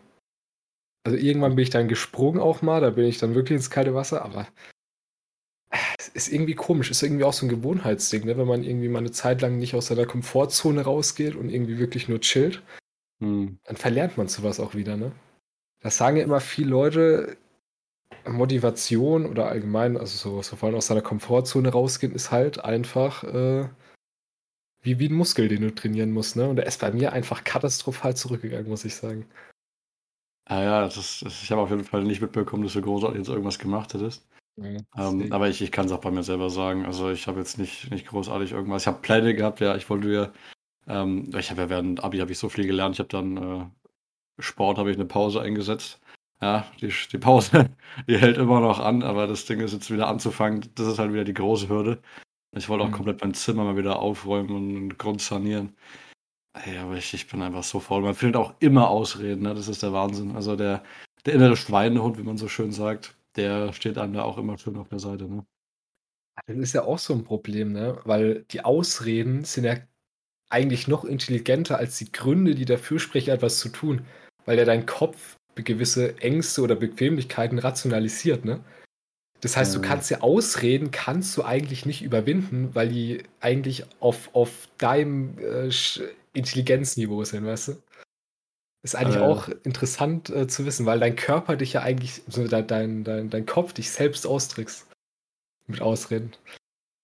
Also 1.04 1.18
irgendwann 1.18 1.56
bin 1.56 1.64
ich 1.64 1.70
dann 1.70 1.90
gesprungen 1.90 2.40
auch 2.40 2.62
mal, 2.62 2.80
da 2.80 2.90
bin 2.92 3.06
ich 3.06 3.18
dann 3.18 3.36
wirklich 3.36 3.58
ins 3.58 3.70
kalte 3.70 3.94
Wasser, 3.94 4.24
aber 4.24 4.48
ist 6.16 6.32
irgendwie 6.32 6.56
komisch, 6.56 6.90
ist 6.90 7.04
irgendwie 7.04 7.26
auch 7.26 7.34
so 7.34 7.46
ein 7.46 7.50
Gewohnheitsding, 7.50 8.26
ne? 8.26 8.38
wenn 8.38 8.48
man 8.48 8.64
irgendwie 8.64 8.88
mal 8.88 9.00
eine 9.00 9.12
Zeit 9.12 9.42
lang 9.42 9.58
nicht 9.58 9.76
aus 9.76 9.88
seiner 9.88 10.06
Komfortzone 10.06 10.82
rausgeht 10.82 11.36
und 11.36 11.50
irgendwie 11.50 11.78
wirklich 11.78 12.08
nur 12.08 12.22
chillt, 12.22 12.64
Hm. 13.22 13.60
dann 13.64 13.76
verlernt 13.76 14.18
man 14.18 14.28
sowas 14.28 14.60
auch 14.60 14.76
wieder, 14.76 14.98
ne? 14.98 15.12
Das 15.82 15.98
sagen 15.98 16.18
ja 16.18 16.24
immer 16.24 16.40
viele 16.40 16.70
Leute, 16.70 17.38
Motivation 18.28 19.26
oder 19.26 19.48
allgemein, 19.48 19.98
also 19.98 20.18
so, 20.18 20.42
so 20.42 20.56
vor 20.56 20.68
allem 20.68 20.78
aus 20.78 20.88
seiner 20.88 21.02
Komfortzone 21.02 21.70
rausgehen, 21.70 22.16
ist 22.16 22.32
halt 22.32 22.64
einfach 22.64 23.24
äh, 23.24 23.70
wie, 24.82 25.00
wie 25.00 25.10
ein 25.10 25.16
Muskel, 25.16 25.48
den 25.48 25.62
du 25.62 25.76
trainieren 25.76 26.12
musst, 26.12 26.36
ne? 26.36 26.48
Und 26.48 26.56
der 26.56 26.66
ist 26.66 26.80
bei 26.80 26.92
mir 26.92 27.14
einfach 27.14 27.44
katastrophal 27.44 28.16
zurückgegangen, 28.16 28.70
muss 28.70 28.86
ich 28.86 28.96
sagen. 28.96 29.26
Ah 30.46 30.64
ja, 30.64 30.82
das, 30.82 30.96
das, 30.96 31.44
ich 31.44 31.52
habe 31.52 31.62
auf 31.62 31.72
jeden 31.72 31.84
Fall 31.84 32.04
nicht 32.04 32.22
mitbekommen, 32.22 32.64
dass 32.64 32.74
du 32.74 32.82
großartig 32.82 33.18
jetzt 33.18 33.30
irgendwas 33.30 33.60
gemacht 33.60 33.94
hättest. 33.94 34.26
Ähm, 34.58 34.84
Deswegen. 35.20 35.34
aber 35.34 35.50
ich, 35.50 35.62
ich 35.62 35.72
kann 35.72 35.86
es 35.88 35.92
auch 35.92 36.00
bei 36.02 36.12
mir 36.12 36.24
selber 36.24 36.50
sagen. 36.50 36.86
Also 36.86 37.10
ich 37.12 37.28
habe 37.28 37.40
jetzt 37.40 37.58
nicht, 37.58 37.92
nicht 37.92 38.08
großartig 38.08 38.52
irgendwas. 38.52 38.84
Ich 38.84 38.88
habe 38.88 39.02
Pläne 39.02 39.36
gehabt, 39.36 39.60
ja, 39.60 39.76
ich 39.76 39.90
wollte 39.90 40.10
ja, 40.12 40.32
ähm, 40.88 41.32
ich 41.38 41.52
habe 41.52 41.62
ja 41.64 41.70
während 41.70 42.04
Abi 42.04 42.20
habe 42.20 42.32
ich 42.32 42.40
so 42.40 42.50
viel 42.50 42.68
gelernt. 42.68 42.96
Ich 42.96 43.00
habe 43.00 43.10
dann 43.10 43.38
äh, 43.38 43.66
Sport, 44.42 44.78
habe 44.80 44.92
ich 44.92 44.98
eine 44.98 45.06
Pause 45.06 45.42
eingesetzt. 45.42 46.02
Ja, 46.42 46.68
die, 46.82 46.94
die 47.12 47.18
Pause, 47.20 47.70
die 48.10 48.18
hält 48.18 48.38
immer 48.38 48.62
noch 48.62 48.80
an, 48.80 49.04
aber 49.04 49.28
das 49.28 49.46
Ding 49.46 49.62
ist 49.62 49.74
jetzt 49.74 49.92
wieder 49.92 50.08
anzufangen, 50.10 50.70
das 50.76 50.88
ist 50.88 51.00
halt 51.00 51.14
wieder 51.14 51.24
die 51.26 51.34
große 51.34 51.70
Hürde. 51.70 52.02
Ich 52.56 52.70
wollte 52.70 52.86
auch 52.86 52.90
Mhm. 52.90 52.94
komplett 52.94 53.22
mein 53.22 53.34
Zimmer 53.36 53.64
mal 53.66 53.78
wieder 53.78 54.00
aufräumen 54.00 54.52
und 54.52 54.98
grundsanieren. 55.00 55.76
Ey, 56.54 56.78
aber 56.78 56.96
ich, 56.98 57.14
ich 57.14 57.28
bin 57.28 57.42
einfach 57.42 57.64
so 57.64 57.80
faul. 57.80 58.02
Man 58.02 58.16
findet 58.16 58.38
auch 58.38 58.54
immer 58.60 58.90
Ausreden, 58.90 59.44
ne? 59.44 59.54
Das 59.56 59.68
ist 59.68 59.84
der 59.84 59.94
Wahnsinn. 59.94 60.36
Also 60.36 60.56
der, 60.56 60.84
der 61.26 61.34
innere 61.34 61.58
Schweinehund, 61.58 62.18
wie 62.18 62.24
man 62.24 62.38
so 62.38 62.48
schön 62.48 62.72
sagt, 62.72 63.16
der 63.36 63.74
steht 63.74 63.98
einem 63.98 64.14
da 64.14 64.24
auch 64.24 64.38
immer 64.38 64.58
schön 64.58 64.78
auf 64.78 64.90
der 64.90 65.00
Seite, 65.00 65.26
ne? 65.26 65.46
Das 66.48 66.58
ist 66.58 66.74
ja 66.74 66.84
auch 66.84 67.00
so 67.00 67.14
ein 67.14 67.24
Problem, 67.24 67.72
ne? 67.72 68.00
Weil 68.04 68.44
die 68.52 68.64
Ausreden 68.64 69.46
sind 69.46 69.64
ja 69.64 69.78
eigentlich 70.50 70.88
noch 70.88 71.06
intelligenter 71.06 71.78
als 71.78 71.98
die 71.98 72.12
Gründe, 72.12 72.56
die 72.56 72.66
dafür 72.66 73.00
sprechen, 73.00 73.32
etwas 73.32 73.60
zu 73.60 73.70
tun. 73.70 74.06
Weil 74.46 74.58
ja 74.58 74.66
dein 74.66 74.86
Kopf 74.86 75.38
gewisse 75.56 76.18
Ängste 76.20 76.62
oder 76.62 76.76
Bequemlichkeiten 76.76 77.60
rationalisiert, 77.60 78.46
ne? 78.46 78.64
Das 79.42 79.58
heißt, 79.58 79.76
du 79.76 79.82
kannst 79.82 80.10
ja 80.10 80.22
Ausreden, 80.22 80.92
kannst 80.92 81.38
du 81.38 81.44
eigentlich 81.44 81.86
nicht 81.86 82.02
überwinden, 82.02 82.74
weil 82.74 82.90
die 82.90 83.24
eigentlich 83.42 83.86
auf, 84.00 84.34
auf 84.34 84.70
deinem 84.78 85.38
äh, 85.38 85.70
Intelligenzniveau 86.34 87.24
sind, 87.24 87.46
weißt 87.46 87.68
du? 87.70 87.74
Ist 88.86 88.96
eigentlich 88.96 89.16
Äh. 89.16 89.22
auch 89.26 89.48
interessant 89.64 90.30
äh, 90.30 90.46
zu 90.48 90.64
wissen, 90.64 90.86
weil 90.86 91.00
dein 91.00 91.16
Körper 91.16 91.56
dich 91.56 91.74
ja 91.74 91.82
eigentlich, 91.82 92.22
so 92.28 92.48
dein, 92.48 92.68
dein, 92.68 93.04
dein, 93.32 93.46
Kopf 93.48 93.74
dich 93.74 93.90
selbst 93.90 94.28
austrickst. 94.28 94.86
Mit 95.66 95.82
Ausreden. 95.82 96.34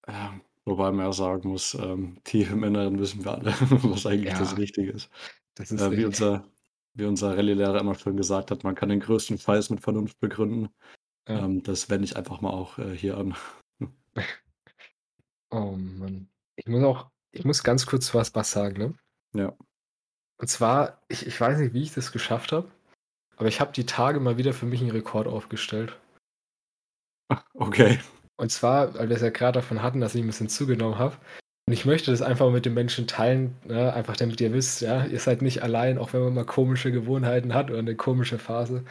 Ja, 0.08 0.40
wobei 0.66 0.92
man 0.92 1.08
ja 1.08 1.12
sagen 1.12 1.50
muss, 1.50 1.74
ähm, 1.74 2.18
tief 2.24 2.52
im 2.52 2.64
Inneren 2.64 3.00
wissen 3.00 3.26
wir 3.26 3.32
alle, 3.34 3.52
was 3.96 4.06
eigentlich 4.06 4.32
Ja. 4.32 4.38
das 4.38 4.56
Richtige 4.60 4.92
ist. 4.92 5.10
Das 5.56 5.72
ist 5.72 5.82
Äh, 5.82 5.98
wie, 5.98 6.06
unser, 6.06 6.46
wie 6.94 7.06
unser 7.06 7.36
Rallye-Lehrer 7.36 7.80
immer 7.80 7.96
schön 7.96 8.16
gesagt 8.16 8.52
hat, 8.52 8.64
man 8.64 8.76
kann 8.76 8.90
den 8.90 9.00
größten 9.00 9.40
Scheiß 9.40 9.72
mit 9.72 9.82
Vernunft 9.82 10.20
begründen. 10.20 10.70
Ja. 11.28 11.40
Ähm, 11.46 11.64
das 11.64 11.90
wende 11.90 12.06
ich 12.06 12.16
einfach 12.16 12.42
mal 12.42 12.52
auch 12.52 12.78
äh, 12.78 12.96
hier 12.96 13.18
an. 13.18 13.36
Oh 15.50 15.72
Mann. 15.72 16.30
Ich 16.56 16.68
muss 16.68 16.84
auch, 16.84 17.10
ich 17.32 17.44
muss 17.44 17.64
ganz 17.64 17.86
kurz 17.88 18.14
was, 18.14 18.34
was 18.36 18.52
sagen, 18.52 18.78
ne? 18.78 18.94
Ja. 19.34 19.58
Und 20.42 20.48
zwar, 20.48 20.98
ich, 21.08 21.28
ich 21.28 21.40
weiß 21.40 21.60
nicht, 21.60 21.76
wie 21.76 21.84
ich 21.84 21.94
das 21.94 22.12
geschafft 22.12 22.52
habe, 22.52 22.68
aber 23.38 23.48
ich 23.48 23.62
habe 23.62 23.72
die 23.74 23.86
Tage 23.86 24.20
mal 24.20 24.38
wieder 24.38 24.54
für 24.54 24.66
mich 24.66 24.82
einen 24.82 24.90
Rekord 24.90 25.28
aufgestellt. 25.28 25.96
Okay. 27.54 28.00
Und 28.38 28.52
zwar, 28.52 28.96
weil 28.96 29.08
wir 29.08 29.16
es 29.16 29.22
ja 29.22 29.30
gerade 29.30 29.60
davon 29.60 29.84
hatten, 29.84 30.02
dass 30.02 30.16
ich 30.16 30.22
ein 30.24 30.28
bisschen 30.28 30.50
zugenommen 30.50 30.98
habe. 30.98 31.16
Und 31.68 31.74
ich 31.74 31.86
möchte 31.86 32.10
das 32.10 32.24
einfach 32.24 32.50
mit 32.50 32.66
den 32.66 32.74
Menschen 32.74 33.06
teilen, 33.06 33.56
ne? 33.66 33.94
einfach 33.94 34.18
damit 34.18 34.42
ihr 34.42 34.52
wisst, 34.52 34.82
ja, 34.82 35.06
ihr 35.06 35.20
seid 35.20 35.44
nicht 35.44 35.62
allein, 35.62 36.00
auch 36.00 36.12
wenn 36.12 36.24
man 36.24 36.34
mal 36.34 36.46
komische 36.46 36.92
Gewohnheiten 36.92 37.54
hat 37.54 37.70
oder 37.70 37.80
eine 37.80 37.96
komische 37.96 38.40
Phase. 38.40 38.84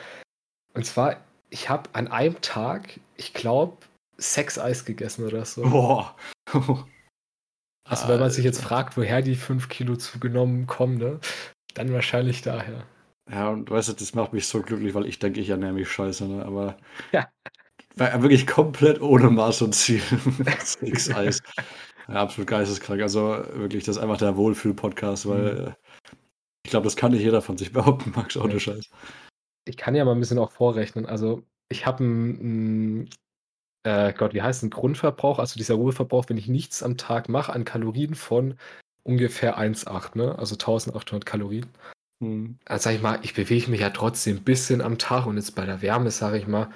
Und 0.72 0.86
zwar, 0.86 1.16
ich 1.50 1.68
habe 1.68 1.90
an 1.94 2.06
einem 2.06 2.40
Tag, 2.42 3.00
ich 3.16 3.34
glaube, 3.34 3.76
sechs 4.16 4.56
Eis 4.56 4.84
gegessen 4.84 5.26
oder 5.26 5.44
so. 5.44 5.62
Boah. 5.62 6.16
Also 7.90 8.06
wenn 8.06 8.20
man 8.20 8.30
sich 8.30 8.44
jetzt 8.44 8.60
Alter. 8.60 8.68
fragt, 8.68 8.96
woher 8.96 9.20
die 9.20 9.34
5 9.34 9.68
Kilo 9.68 9.96
zugenommen 9.96 10.68
kommen, 10.68 10.96
ne, 10.98 11.18
dann 11.74 11.92
wahrscheinlich 11.92 12.40
daher. 12.42 12.86
Ja, 13.28 13.48
und 13.50 13.70
weißt 13.70 13.90
du, 13.90 13.92
das 13.92 14.14
macht 14.14 14.32
mich 14.32 14.46
so 14.48 14.62
glücklich, 14.62 14.94
weil 14.94 15.06
ich 15.06 15.18
denke, 15.18 15.40
ich 15.40 15.48
ernähre 15.50 15.72
mich 15.72 15.88
scheiße, 15.90 16.26
ne? 16.26 16.44
Aber 16.44 16.76
Ja. 17.12 17.30
war 17.96 18.22
wirklich 18.22 18.46
komplett 18.46 19.00
ohne 19.00 19.30
Maß 19.30 19.62
und 19.62 19.74
Ziel. 19.74 20.00
Six 20.58 21.10
Eis. 21.10 21.40
Ja, 22.08 22.16
absolut 22.16 22.48
geisteskrank. 22.48 23.02
Also 23.02 23.20
wirklich, 23.54 23.84
das 23.84 23.96
ist 23.96 24.02
einfach 24.02 24.18
der 24.18 24.36
Wohlfühl-Podcast, 24.36 25.28
weil 25.28 25.48
Mhm. 25.48 25.66
äh, 25.68 25.72
ich 26.64 26.70
glaube, 26.70 26.84
das 26.84 26.96
kann 26.96 27.12
nicht 27.12 27.22
jeder 27.22 27.42
von 27.42 27.58
sich 27.58 27.72
behaupten, 27.72 28.12
Max, 28.16 28.36
ohne 28.36 28.58
Ne. 28.58 28.60
Scheiß. 28.60 28.90
Ich 29.66 29.76
kann 29.76 29.94
ja 29.94 30.04
mal 30.04 30.12
'n 30.14 30.20
bisschen 30.20 30.38
auch 30.38 30.52
vorrechnen. 30.52 31.06
Also, 31.06 31.44
ich 31.68 31.86
habe 31.86 32.04
'n 32.04 33.00
'n 33.04 33.10
äh, 33.84 34.12
Gott, 34.12 34.34
wie 34.34 34.42
heißt 34.42 34.62
'n 34.64 34.70
Grundverbrauch, 34.70 35.38
also 35.38 35.56
dieser 35.58 35.74
Ruheverbrauch, 35.74 36.26
wenn 36.28 36.36
ich 36.38 36.48
nichts 36.48 36.82
am 36.82 36.96
Tag 36.96 37.28
mache, 37.28 37.52
an 37.52 37.64
Kalorien 37.64 38.14
von 38.14 38.54
ungefähr 39.04 39.56
1,8, 39.58 40.16
ne? 40.16 40.38
Also 40.38 40.56
1.800 40.56 41.26
Kalorien. 41.26 41.66
Mhm. 42.20 42.58
Also, 42.66 42.84
sage 42.84 42.96
ich 42.96 43.02
mal, 43.02 43.18
ich 43.22 43.34
bewege 43.34 43.70
mich 43.70 43.80
ja 43.80 43.90
trotzdem 43.90 44.38
'n 44.38 44.44
bisschen 44.44 44.82
am 44.82 44.98
Tag 44.98 45.26
und 45.26 45.36
jetzt 45.36 45.54
bei 45.56 45.66
der 45.66 45.82
Wärme, 45.82 46.10
sage 46.10 46.38
ich 46.38 46.46
mal 46.48 46.70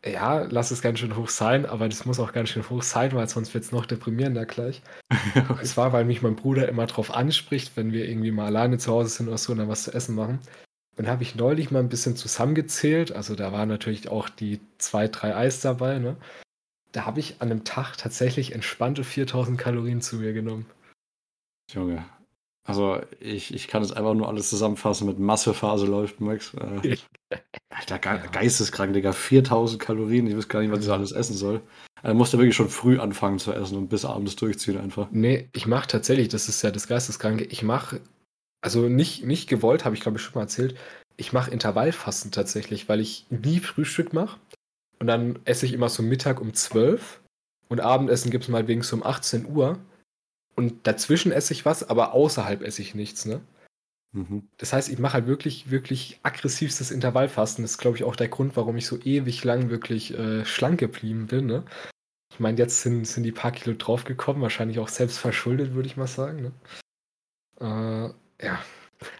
Ja, 0.06 0.42
lass 0.50 0.70
es 0.70 0.82
ganz 0.82 0.98
schön 1.00 1.16
hoch 1.16 1.28
sein, 1.30 1.66
aber 1.66 1.88
das 1.88 2.04
muss 2.04 2.20
auch 2.20 2.32
ganz 2.32 2.50
schön 2.50 2.68
hoch 2.68 2.82
sein, 2.82 3.12
weil 3.14 3.28
sonst 3.28 3.54
wird's 3.54 3.72
noch 3.72 3.86
deprimierender 3.86 4.44
gleich. 4.46 4.82
Es 5.62 5.76
war, 5.76 5.92
weil 5.92 6.04
mich 6.04 6.22
mein 6.22 6.36
Bruder 6.36 6.68
immer 6.68 6.86
drauf 6.86 7.10
anspricht, 7.14 7.76
wenn 7.76 7.92
wir 7.92 8.08
irgendwie 8.08 8.30
mal 8.30 8.46
alleine 8.46 8.78
zu 8.78 8.92
Hause 8.92 9.10
sind 9.10 9.28
oder 9.28 9.38
so 9.38 9.52
und 9.52 9.58
dann 9.58 9.68
was 9.68 9.84
zu 9.84 9.92
essen 9.94 10.14
machen. 10.14 10.40
Dann 10.96 11.08
habe 11.08 11.22
ich 11.24 11.36
neulich 11.36 11.70
mal 11.70 11.80
'n 11.80 11.88
bisschen 11.90 12.16
zusammengezählt. 12.16 13.12
Also, 13.12 13.34
da 13.36 13.52
waren 13.52 13.68
natürlich 13.68 14.08
auch 14.10 14.28
die 14.28 14.60
2, 14.78 15.08
3 15.08 15.36
Eis 15.36 15.60
dabei, 15.60 15.98
ne? 15.98 16.16
Da 16.92 17.06
habe 17.06 17.20
ich 17.20 17.40
an 17.42 17.48
'nem 17.50 17.64
Tag 17.64 17.96
tatsächlich 17.98 18.52
entspannte 18.54 19.04
4.000 19.04 19.58
Kalorien 19.58 20.02
zu 20.02 20.16
mir 20.18 20.32
genommen. 20.34 20.66
Junge. 21.74 22.04
Also, 22.66 23.00
ich 23.20 23.54
ich 23.54 23.68
kann 23.68 23.82
das 23.82 23.92
einfach 23.92 24.14
nur 24.14 24.28
alles 24.28 24.50
zusammenfassen 24.50 25.06
mit 25.06 25.18
Massephase 25.18 25.86
läuft, 25.86 26.20
Max. 26.20 26.52
Äh, 26.54 26.96
Alter, 27.70 27.98
gei 27.98 28.16
Ja. 28.16 28.26
geisteskrank, 28.26 28.92
Digga. 28.92 29.10
4.000 29.12 29.78
Kalorien, 29.78 30.26
ich 30.26 30.34
wüsste 30.34 30.52
gar 30.52 30.60
nicht, 30.60 30.72
was 30.72 30.84
ich 30.84 30.90
alles 30.90 31.12
essen 31.12 31.36
soll. 31.36 31.60
Also, 32.02 32.16
musst 32.16 32.32
du 32.34 32.38
wirklich 32.38 32.56
schon 32.56 32.68
früh 32.68 32.98
anfangen 32.98 33.38
zu 33.38 33.52
essen 33.52 33.78
und 33.78 33.88
bis 33.88 34.04
abends 34.04 34.36
durchziehen 34.36 34.78
einfach. 34.78 35.08
Ne, 35.10 35.48
ich 35.52 35.66
mache 35.66 35.86
tatsächlich 35.88 36.28
das 36.28 36.48
ist 36.48 36.62
ja 36.62 36.70
das 36.70 36.88
Geisteskranke, 36.88 37.44
ich 37.44 37.62
mache 37.62 38.00
also 38.62 38.88
nicht 38.88 39.24
nicht 39.24 39.48
gewollt, 39.48 39.84
habe 39.84 39.94
ich, 39.94 40.00
glaube 40.00 40.18
ich, 40.18 40.24
schon 40.24 40.34
mal 40.34 40.42
erzählt. 40.42 40.76
Ich 41.16 41.32
mache 41.32 41.50
Intervallfasten 41.50 42.32
tatsächlich, 42.32 42.88
weil 42.88 43.00
ich 43.00 43.26
nie 43.30 43.60
Frühstück 43.60 44.12
mache 44.12 44.38
und 44.98 45.06
dann 45.06 45.38
esse 45.44 45.66
ich 45.66 45.72
immer 45.72 45.88
so 45.88 46.02
Mittag 46.02 46.40
um 46.40 46.52
12 46.52 47.20
und 47.68 47.80
Abendessen 47.80 48.30
gibt's 48.30 48.48
meinetwegen 48.48 48.82
so 48.82 48.96
um 48.96 49.02
18:00 49.04 49.78
und 50.56 50.86
dazwischen 50.86 51.32
esse 51.32 51.52
ich 51.52 51.64
was, 51.64 51.88
aber 51.88 52.12
außerhalb 52.12 52.62
esse 52.62 52.82
ich 52.82 52.94
nichts, 52.94 53.26
ne? 53.26 53.40
Mhm. 54.12 54.48
Das 54.56 54.72
heißt, 54.72 54.88
ich 54.88 54.98
mache 54.98 55.14
halt 55.14 55.26
wirklich 55.26 55.70
wirklich 55.70 56.20
aggressivstes 56.22 56.90
Intervallfasten. 56.90 57.62
Das 57.62 57.72
ist, 57.72 57.78
glaube 57.78 57.96
ich, 57.98 58.04
auch 58.04 58.16
der 58.16 58.28
Grund, 58.28 58.56
warum 58.56 58.76
ich 58.76 58.86
so 58.86 58.98
ewig 59.00 59.44
lang 59.44 59.70
wirklich, 59.70 60.14
äh, 60.18 60.44
schlank 60.44 60.80
geblieben 60.80 61.26
bin, 61.26 61.46
ne? 61.46 61.64
Ich 62.32 62.40
meine, 62.40 62.58
jetzt 62.58 62.82
sind 62.82 63.06
sind 63.06 63.24
die 63.24 63.32
paar 63.32 63.52
Kilo 63.52 63.76
draufgekommen, 63.76 64.42
wahrscheinlich 64.42 64.78
auch 64.78 64.88
selbst 64.88 65.18
verschuldet, 65.18 65.74
würde 65.74 65.88
ich 65.88 65.96
mal 65.96 66.06
sagen, 66.06 66.42
ne? 66.42 66.52
Äh, 67.60 68.44
ja, 68.44 68.62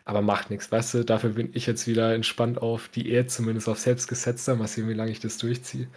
aber 0.05 0.23
macht 0.23 0.51
nix, 0.51 0.71
weißt 0.73 0.95
du? 0.95 1.05
Dafür 1.05 1.31
bin 1.31 1.51
ich 1.55 1.67
jetzt 1.67 1.87
wieder 1.87 2.15
entspannt 2.15 2.59
auf 2.59 2.89
Diät, 2.89 3.31
zumindest 3.31 3.69
auf 3.69 3.79
selbstgesetzter. 3.79 4.57
Mal 4.57 4.69
sehen, 4.69 4.89
wie 4.89 4.95
lange 4.95 5.11
ich 5.11 5.21
das 5.21 5.39
durchziehe. 5.39 5.89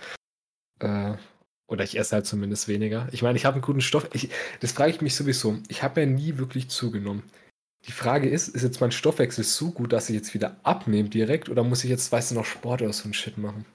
Äh, 0.79 1.15
oder 1.69 1.83
ich 1.85 1.97
esse 1.97 2.15
halt 2.15 2.25
zumindest 2.27 2.67
weniger. 2.67 3.07
Ich 3.13 3.21
meine, 3.23 3.38
ich 3.38 3.45
habe 3.45 3.59
'n 3.59 3.61
guten 3.61 3.81
Stoff 3.81 4.09
ich 4.13 4.29
das 4.61 4.73
frage 4.73 4.91
ich 4.93 5.01
mich 5.01 5.15
sowieso. 5.15 5.57
Ich 5.69 5.83
habe 5.83 6.01
ja 6.01 6.07
nie 6.07 6.38
wirklich 6.38 6.69
zugenommen. 6.69 7.23
Die 7.88 7.93
Frage 7.93 8.29
ist, 8.29 8.49
ist 8.49 8.63
jetzt 8.63 8.81
mein 8.81 8.91
Stoffwechsel 8.93 9.43
so 9.45 9.71
gut, 9.71 9.93
dass 9.93 10.09
ich 10.09 10.15
jetzt 10.15 10.33
wieder 10.35 10.57
abnehme 10.63 11.09
direkt 11.09 11.49
oder 11.49 11.63
muss 11.65 11.83
ich 11.85 11.91
jetzt, 11.91 12.11
weißt 12.11 12.31
du, 12.31 12.35
noch 12.35 12.45
Sport 12.45 12.81
oder 12.83 12.93
so 12.93 13.07
'n 13.09 13.13
Shit 13.15 13.38
machen? 13.39 13.65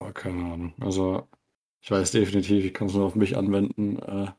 Oh, 0.00 0.10
keine 0.12 0.52
Ahnung. 0.52 0.74
Also, 0.80 1.28
ich 1.82 1.90
weiß 1.90 2.10
definitiv, 2.12 2.64
ich 2.64 2.74
kann's 2.74 2.94
nur 2.94 3.06
auf 3.06 3.14
mich 3.14 3.36
anwenden. 3.36 3.98
Äh, 4.00 4.32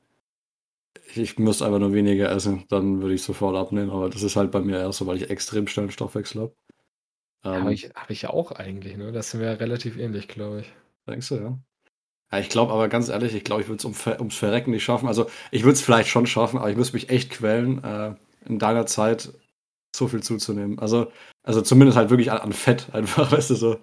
ich 1.16 1.38
müsste 1.40 1.66
einfach 1.66 1.80
nur 1.80 1.94
weniger 1.94 2.30
essen, 2.32 2.66
dann 2.70 3.02
würde 3.02 3.16
ich 3.16 3.24
sofort 3.24 3.56
abnehmen, 3.56 3.90
aber 3.92 4.10
das 4.10 4.24
ist 4.24 4.36
halt 4.36 4.52
bei 4.52 4.62
mir 4.62 4.78
eher 4.78 4.92
so, 4.94 5.08
weil 5.08 5.18
ich 5.18 5.30
extrem 5.30 5.68
schnellen 5.68 5.92
Stoffwechsel 5.92 6.42
habe. 6.42 6.56
Habe 7.52 7.74
Ähm 7.74 7.74
ich 7.74 7.90
habe 7.94 8.14
ich 8.14 8.22
ja 8.22 8.30
auch 8.30 8.52
eigentlich, 8.54 8.96
ne? 8.98 9.12
Da 9.12 9.22
sind 9.22 9.42
wir 9.42 9.48
ja 9.48 9.54
relativ 9.56 9.98
ähnlich, 9.98 10.28
glaube 10.30 10.62
ich. 10.62 10.72
Denkst 11.08 11.28
du, 11.30 11.36
ja? 11.36 11.60
Ja, 12.32 12.40
ich 12.40 12.50
glaube 12.50 12.74
aber 12.74 12.90
ganz 12.90 13.08
ehrlich, 13.10 13.34
ich 13.34 13.44
glaube, 13.46 13.62
ich 13.62 13.70
würde 13.70 13.78
es 13.80 13.86
um 13.86 13.94
ums 14.20 14.36
Verrecken 14.36 14.72
nicht 14.72 14.84
schaffen. 14.84 15.08
Also, 15.08 15.28
ich 15.52 15.64
würde 15.64 15.74
es 15.74 15.82
vielleicht 15.82 16.10
schon 16.10 16.28
schaffen, 16.28 16.58
aber 16.60 16.70
ich 16.70 16.76
müsste 16.76 16.94
mich 16.96 17.10
echt 17.10 17.30
quälen, 17.32 17.82
äh, 17.84 18.16
in 18.46 18.60
deiner 18.60 18.86
Zeit 18.86 19.32
so 19.96 20.08
viel 20.08 20.24
zuzunehmen. 20.24 20.80
Also 20.80 21.12
also 21.44 21.62
zumindest 21.62 21.98
halt 21.98 22.10
wirklich 22.12 22.32
an 22.32 22.40
an 22.40 22.54
Fett 22.54 22.90
einfach, 22.94 23.32
weißt 23.32 23.52
du, 23.52 23.56
so, 23.56 23.80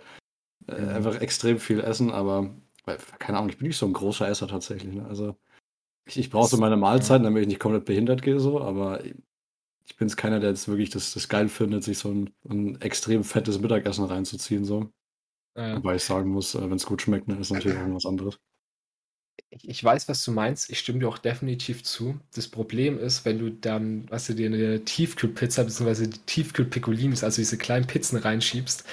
äh, 0.69 0.75
einfach 0.75 1.21
extrem 1.21 1.59
viel 1.61 1.81
essen, 1.81 2.11
aber 2.13 2.51
weil 2.87 2.99
keine 3.21 3.39
Ahnung, 3.39 3.51
ich 3.51 3.59
bin 3.59 3.69
nicht 3.69 3.79
so 3.79 3.87
'n 3.87 3.93
großer 3.95 4.29
Esser 4.29 4.49
tatsächlich, 4.49 4.95
ne? 4.95 5.07
Also, 5.09 5.37
ich 6.07 6.19
ich 6.19 6.31
brauche 6.31 6.49
so 6.49 6.59
meine. 6.59 6.77
Mahlzeiten, 6.79 7.25
damit 7.25 7.43
ich 7.43 7.49
nicht 7.49 7.61
komplett 7.61 7.87
behindert 7.87 8.23
gehe 8.23 8.41
so, 8.41 8.61
aber 8.63 9.05
ich 9.87 9.97
bin 9.97 10.09
jetzt 10.09 10.17
keiner, 10.19 10.41
der 10.41 10.51
jetzt 10.51 10.69
wirklich 10.69 10.91
das 10.91 11.15
das 11.15 11.29
geil 11.29 11.49
findet, 11.49 11.85
sich 11.85 11.99
so 11.99 12.11
'n 12.11 12.31
'n 12.51 12.81
extrem 12.83 13.25
fettes 13.25 13.61
Mittagessen 13.61 14.05
reinzuziehen 14.07 14.65
so. 14.67 14.91
Ja. 15.57 15.85
Wobei 15.85 15.97
ich 15.97 16.05
sagen 16.05 16.31
muss, 16.31 16.55
äh, 16.55 16.71
wenn's 16.71 16.87
gut 16.87 17.03
schmeckt, 17.03 17.27
ne, 17.29 17.37
ist 17.39 17.51
natürlich 17.51 17.79
irgendwas 17.79 18.07
anderes. 18.07 18.39
Ich 19.53 19.69
ich 19.69 19.85
weiß, 19.85 20.09
was 20.09 20.25
du 20.25 20.33
meinst. 20.33 20.71
Ich 20.71 20.79
stimme 20.79 21.01
dir 21.01 21.09
auch 21.09 21.19
definitiv 21.19 21.83
zu. 21.85 22.19
Das 22.35 22.49
Problem 22.49 22.99
ist, 22.99 23.25
wenn 23.25 23.39
du 23.39 23.51
dann, 23.51 24.09
weißt 24.11 24.31
du, 24.31 24.35
dir 24.35 24.51
'ne 24.51 24.85
Tiefkühlpizza 24.85 25.63
beziehungsweise 25.65 26.09
die 26.09 26.19
Tiefkühl-Piccolinis, 26.21 27.25
also 27.25 27.37
diese 27.41 27.59
kleinen 27.59 27.87
Pizzen 27.87 28.19
reinschiebst, 28.19 28.85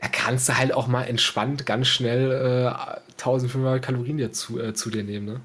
da 0.00 0.08
kannst 0.08 0.48
du 0.48 0.58
halt 0.58 0.72
auch 0.74 0.88
mal 0.88 1.04
entspannt 1.04 1.66
ganz 1.66 1.88
schnell, 1.88 2.32
äh, 2.32 3.16
1.500 3.18 3.80
Kalorien 3.80 4.18
dir 4.18 4.32
zu 4.32 4.60
äh, 4.60 4.74
zu 4.74 4.90
dir 4.90 5.04
nehmen, 5.04 5.26
ne? 5.26 5.42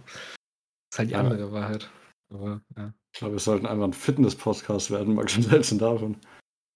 Ist 0.91 1.00
halt 1.00 1.10
die 1.12 1.15
Ja. 1.15 1.20
andere 1.20 1.51
Wahrheit. 1.51 1.89
Aber 2.29 2.62
ja. 2.77 2.93
Ich 3.15 3.20
glaube, 3.20 3.36
wir 3.36 3.39
sollten 3.39 3.67
einfach 3.67 3.86
'n 3.86 3.93
Fitness-Podcast 3.93 4.89
werden, 4.89 5.13
mal 5.13 5.25
ganz 5.25 5.46
abgesehen 5.48 5.77
davon. 5.77 6.17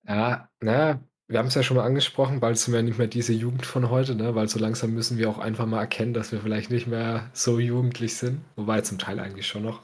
Ja, 0.05 0.49
na 0.61 0.99
wir 1.29 1.39
haben's 1.39 1.55
ja 1.55 1.63
schon 1.63 1.77
mal 1.77 1.83
angesprochen, 1.85 2.39
bald 2.39 2.57
sind 2.57 2.73
wir 2.73 2.81
nicht 2.83 2.97
mehr 2.97 3.07
diese 3.07 3.33
Jugend 3.33 3.65
von 3.65 3.89
heute, 3.89 4.15
ne? 4.15 4.33
Weil 4.35 4.47
so 4.47 4.59
langsam 4.59 4.93
müssen 4.93 5.17
wir 5.17 5.29
auch 5.29 5.39
einfach 5.39 5.65
mal 5.65 5.81
erkennen, 5.81 6.13
dass 6.13 6.31
wir 6.31 6.39
vielleicht 6.39 6.71
nicht 6.71 6.87
mehr 6.87 7.29
so 7.33 7.59
jugendlich 7.59 8.15
sind, 8.15 8.41
wobei 8.55 8.81
zum 8.81 8.97
Teil 8.97 9.19
eigentlich 9.19 9.47
schon 9.47 9.63
noch. 9.63 9.81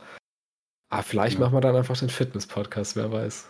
Aber 0.89 1.03
vielleicht 1.03 1.35
Ja. 1.35 1.41
machen 1.41 1.53
wir 1.53 1.62
dann 1.62 1.75
einfach 1.75 1.97
den 1.97 2.09
Fitness-Podcast, 2.09 2.95
wer 2.95 3.12
weiß. 3.12 3.50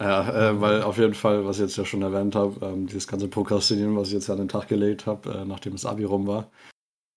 Ja, 0.00 0.50
äh, 0.50 0.60
weil 0.60 0.82
auf 0.82 0.98
jeden 0.98 1.14
Fall, 1.14 1.46
was 1.46 1.56
ich 1.56 1.62
jetzt 1.62 1.76
ja 1.76 1.84
schon 1.84 2.02
erwähnt 2.02 2.34
habe, 2.34 2.64
ähm, 2.66 2.86
dieses 2.86 3.06
ganze 3.06 3.28
Prokrastinieren, 3.28 3.96
was 3.96 4.08
ich 4.08 4.14
jetzt 4.14 4.28
an 4.28 4.38
den 4.38 4.48
Tag 4.48 4.68
gelegt 4.68 5.06
habe, 5.06 5.30
äh, 5.30 5.44
nachdem 5.44 5.72
das 5.72 5.86
Abi 5.86 6.04
rum 6.04 6.26
war. 6.26 6.50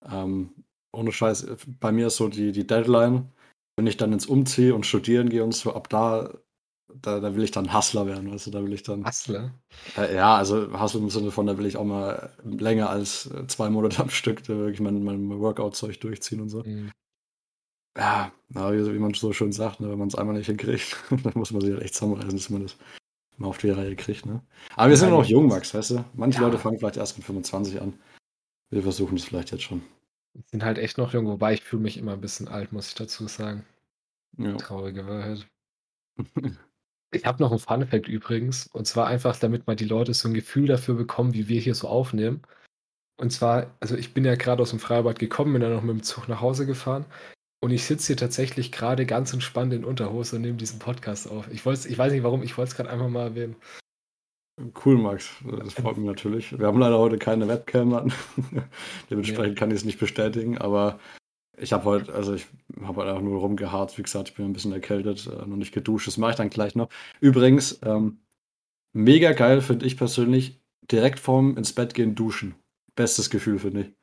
Ähm, 0.10 0.53
ohne 0.93 1.12
Scheiß, 1.12 1.43
äh, 1.43 1.58
bei 1.79 1.91
mir 1.91 2.08
ist 2.08 2.17
so 2.17 2.29
die 2.29 2.51
die 2.51 2.65
Deadline, 2.65 3.31
wenn 3.75 3.88
ich 3.88 3.98
dann 3.98 4.13
ins 4.13 4.27
Umziehe 4.27 4.74
und 4.75 4.86
studieren 4.86 5.29
gehe 5.29 5.43
und 5.43 5.53
so, 5.53 5.74
ab 5.74 5.89
da 5.89 6.34
da 6.96 7.19
da 7.19 7.36
will 7.36 7.43
ich 7.43 7.51
dann 7.51 7.74
Hustler 7.74 8.05
werden, 8.08 8.31
weißt 8.31 8.48
du? 8.48 8.51
Da 8.51 8.63
will 8.63 8.74
ich 8.74 8.84
dann 8.84 9.05
Hustler? 9.05 9.60
äh, 9.98 10.15
ja, 10.15 10.36
also 10.38 10.79
Hustle 10.81 11.01
im 11.01 11.10
Sinne 11.10 11.31
von, 11.31 11.46
da 11.48 11.58
will 11.58 11.65
ich 11.65 11.77
auch 11.77 11.86
mal 11.86 12.34
länger 12.43 12.89
als, 12.89 13.27
äh, 13.27 13.48
2 13.48 13.69
Monate 13.69 14.01
am 14.03 14.10
Stück 14.10 14.43
da 14.43 14.55
wirklich 14.58 14.79
mein 14.81 15.03
mein 15.03 15.29
Workout-Zeug 15.39 16.00
durchziehen 16.01 16.41
und 16.41 16.50
so. 16.50 16.65
Mhm. 16.65 16.91
Ja, 17.98 18.31
na, 18.50 18.72
wie 18.72 18.93
wie 18.93 19.00
man 19.00 19.13
so 19.13 19.34
schön 19.34 19.51
sagt, 19.51 19.79
ne, 19.79 19.89
wenn 19.89 19.98
man's 20.00 20.15
einmal 20.15 20.36
nicht 20.36 20.46
hinkriegt, 20.48 20.96
dann 21.24 21.34
muss 21.36 21.51
man 21.51 21.62
sich 21.62 21.72
halt 21.72 21.81
echt 21.84 21.96
zusammenreißen, 21.96 22.31
dass 22.38 22.50
man 22.50 22.63
das 22.63 22.77
mal 23.38 23.48
auf 23.50 23.58
die 23.60 23.69
Reihe 23.72 23.96
kriegt, 23.96 24.25
ne? 24.25 24.43
Aber 24.75 24.89
wir 24.89 24.98
sind 24.98 25.10
ja 25.10 25.15
noch 25.17 25.25
jung, 25.25 25.48
Max, 25.48 25.74
weißt 25.74 25.91
du? 25.91 26.05
Manche 26.15 26.41
Leute 26.41 26.58
Ja. 26.58 26.60
fangen 26.60 26.79
vielleicht 26.79 26.98
erst 26.98 27.17
mit 27.17 27.25
25 27.25 27.81
an. 27.81 28.00
Wir 28.72 28.84
versuchen 28.84 29.17
es 29.17 29.25
vielleicht 29.25 29.51
jetzt 29.51 29.63
schon. 29.63 29.84
Wir 30.34 30.43
sind 30.50 30.63
halt 30.63 30.79
echt 30.79 30.98
noch 30.98 31.13
jung, 31.13 31.27
wobei 31.27 31.53
ich 31.53 31.62
fühle 31.62 31.84
mich 31.84 31.98
immer 31.98 32.13
'n 32.13 32.19
bisschen 32.22 32.48
alt, 32.48 32.72
muss 32.72 32.88
ich 32.88 32.96
dazu 32.96 33.27
sagen. 33.27 33.63
Ja. 34.38 34.58
Traurige 34.58 35.08
Wahrheit. 35.08 35.48
Ich 37.13 37.25
habe 37.25 37.42
noch 37.42 37.51
'n 37.51 37.58
Fun-Fact 37.60 38.08
übrigens, 38.08 38.68
und 38.68 38.86
zwar 38.86 39.08
einfach, 39.08 39.36
damit 39.38 39.66
mal 39.66 39.75
die 39.75 39.86
Leute 39.86 40.13
so 40.13 40.28
'n 40.28 40.34
Gefühl 40.36 40.68
dafür 40.68 40.94
bekommen, 40.96 41.34
wie 41.34 41.48
wir 41.48 41.60
hier 41.60 41.74
so 41.74 41.88
aufnehmen. 41.88 42.42
Und 43.18 43.32
zwar 43.32 43.75
also, 43.82 43.96
ich 43.98 44.13
bin 44.13 44.25
ja 44.25 44.36
grad 44.36 44.60
aus'm 44.62 44.80
Freibad 44.80 45.20
gekommen, 45.20 45.54
bin 45.54 45.62
dann 45.63 45.74
noch 45.74 45.84
mit'm 45.84 46.04
Zug 46.04 46.28
nach 46.30 46.42
Hause 46.42 46.66
gefahren 46.68 47.06
und 47.62 47.72
ich 47.72 47.86
sitze 47.86 48.08
hier 48.10 48.18
tatsächlich 48.18 48.72
grade 48.72 49.06
ganz 49.08 49.34
entspannt 49.34 49.74
in 49.74 49.86
Unterhose 49.86 50.38
und 50.38 50.44
nehme 50.44 50.58
diesen 50.58 50.80
Podcast 50.80 51.30
auf. 51.32 51.50
Ich 51.51 51.66
wollte 51.66 51.82
es 51.82 51.86
ich 51.88 51.98
weiß 51.98 52.13
nicht 52.13 52.24
warum, 52.24 52.44
ich 52.44 52.58
wollte 52.58 52.72
es 52.72 52.78
grad 52.78 52.88
einfach 52.88 53.10
mal 53.10 53.24
erwähnen. 53.30 53.56
Cool, 54.84 54.98
Max. 54.98 55.30
Das 55.63 55.74
freut 55.74 55.98
mich 55.98 56.06
natürlich. 56.06 56.58
Wir 56.58 56.68
haben 56.68 56.80
leider 56.80 56.98
heute 57.00 57.18
keine 57.18 57.48
Webcam 57.48 57.94
an. 57.94 58.13
Dementsprechend 59.10 59.58
kann 59.58 59.72
ich's 59.72 59.86
nicht 59.86 60.00
bestätigen, 60.00 60.58
aber 60.58 61.00
ich 61.60 61.74
habe 61.74 61.84
heute 61.86 62.13
also, 62.13 62.34
ich 62.34 62.48
habe 62.84 63.01
halt 63.01 63.10
einfach 63.10 63.22
nur 63.24 63.39
rumgeharzt. 63.39 63.98
Wie 63.98 64.04
gesagt, 64.04 64.30
ich 64.30 64.36
bin 64.36 64.46
'n 64.48 64.54
bisschen 64.54 64.72
erkältet, 64.74 65.28
äh, 65.28 65.46
noch 65.46 65.58
nicht 65.58 65.74
geduscht. 65.74 66.08
Das 66.08 66.18
mache 66.18 66.32
ich 66.32 66.38
dann 66.38 66.50
gleich 66.50 66.75
noch. 66.75 66.89
Übrigens, 67.22 67.80
ähm, 67.84 68.20
mega 68.94 69.34
geil 69.34 69.62
finde 69.62 69.86
ich 69.88 69.98
persönlich, 69.98 70.62
direkt 70.92 71.20
vorm 71.20 71.58
Ins-Bett-Gehen 71.58 72.16
duschen. 72.16 72.56
Bestes 72.96 73.30
Gefühl, 73.32 73.60
finde 73.60 73.82
ich. 73.84 73.94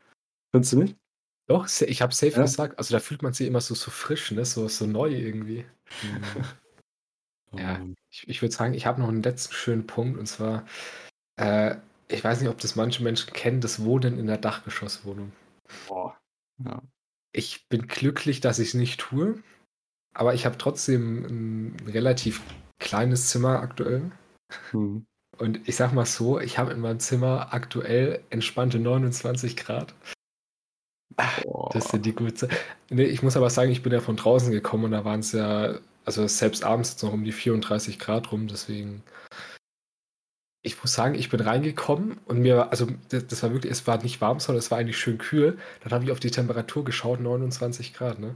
Findest 0.52 0.72
du 0.74 0.78
nicht? 0.80 0.96
Doch, 1.48 1.68
ich 1.82 2.02
habe 2.02 2.12
safe 2.14 2.32
Ja. 2.36 2.42
gesagt, 2.42 2.78
also, 2.78 2.92
da 2.94 3.00
fühlt 3.00 3.22
man 3.22 3.32
sich 3.32 3.46
immer 3.46 3.60
so 3.60 3.74
so 3.74 3.90
frisch, 3.90 4.32
ne, 4.32 4.44
so 4.44 4.66
so 4.68 4.86
neu 4.86 5.10
irgendwie. 5.14 5.64
Mhm. 6.02 6.22
Ja, 7.58 7.78
Mann. 7.78 7.94
ich 8.10 8.28
ich 8.28 8.42
würde 8.42 8.54
sagen, 8.54 8.74
ich 8.74 8.86
habe 8.86 9.00
noch 9.00 9.08
'n 9.08 9.22
letzten 9.22 9.54
schönen 9.54 9.86
Punkt 9.86 10.18
und 10.18 10.26
zwar 10.26 10.66
Äh, 11.36 11.76
ich 12.08 12.24
weiß 12.24 12.40
nicht, 12.40 12.50
ob 12.50 12.58
das 12.60 12.76
manche 12.76 13.02
Menschen 13.02 13.32
kennen, 13.34 13.60
das 13.62 13.84
Wohnen 13.84 14.18
in 14.18 14.26
der 14.28 14.38
Dachgeschosswohnung. 14.38 15.32
Boah. 15.88 16.16
Ja. 16.58 16.80
Ich 17.36 17.68
bin 17.68 17.86
glücklich, 17.86 18.40
dass 18.40 18.58
ich 18.58 18.68
es 18.68 18.74
nicht 18.74 18.98
tue, 18.98 19.42
aber 20.14 20.32
ich 20.32 20.46
habe 20.46 20.56
trotzdem 20.56 21.24
ein 21.26 21.76
relativ 21.86 22.40
kleines 22.78 23.28
Zimmer 23.28 23.60
aktuell. 23.60 24.10
Mhm. 24.72 25.04
Und 25.36 25.68
ich 25.68 25.76
sag 25.76 25.92
mal 25.92 26.06
so, 26.06 26.40
ich 26.40 26.56
habe 26.56 26.72
in 26.72 26.80
meinem 26.80 26.98
Zimmer 26.98 27.52
aktuell 27.52 28.22
entspannte 28.30 28.78
29 28.78 29.54
Grad. 29.54 29.94
Boah. 31.42 31.68
Das 31.74 31.88
sind 31.88 32.06
die 32.06 32.14
gute. 32.14 32.48
Nee, 32.88 33.04
ich 33.04 33.22
muss 33.22 33.36
aber 33.36 33.50
sagen, 33.50 33.70
ich 33.70 33.82
bin 33.82 33.92
ja 33.92 34.00
von 34.00 34.16
draußen 34.16 34.50
gekommen 34.50 34.84
und 34.84 34.92
da 34.92 35.04
waren 35.04 35.20
es 35.20 35.32
ja, 35.32 35.78
also 36.06 36.26
selbst 36.26 36.64
abends 36.64 36.92
jetzt 36.92 37.02
noch 37.02 37.12
um 37.12 37.24
die 37.24 37.32
34 37.32 37.98
Grad 37.98 38.32
rum, 38.32 38.48
deswegen. 38.48 39.02
Ich 40.66 40.82
muss 40.82 40.92
sagen, 40.92 41.14
ich 41.14 41.30
bin 41.30 41.40
reingekommen 41.40 42.18
und 42.26 42.40
mir, 42.40 42.70
also 42.70 42.88
das, 43.08 43.42
war 43.42 43.52
wirklich, 43.52 43.70
es 43.72 43.86
war 43.86 44.02
nicht 44.02 44.20
warm, 44.20 44.40
sondern 44.40 44.58
es 44.58 44.70
war 44.70 44.78
eigentlich 44.78 44.98
schön 44.98 45.18
kühl. 45.18 45.58
Dann 45.82 45.92
habe 45.92 46.04
ich 46.04 46.10
auf 46.10 46.20
die 46.20 46.30
Temperatur 46.32 46.84
geschaut, 46.84 47.20
29 47.20 47.94
Grad, 47.94 48.18
ne? 48.18 48.34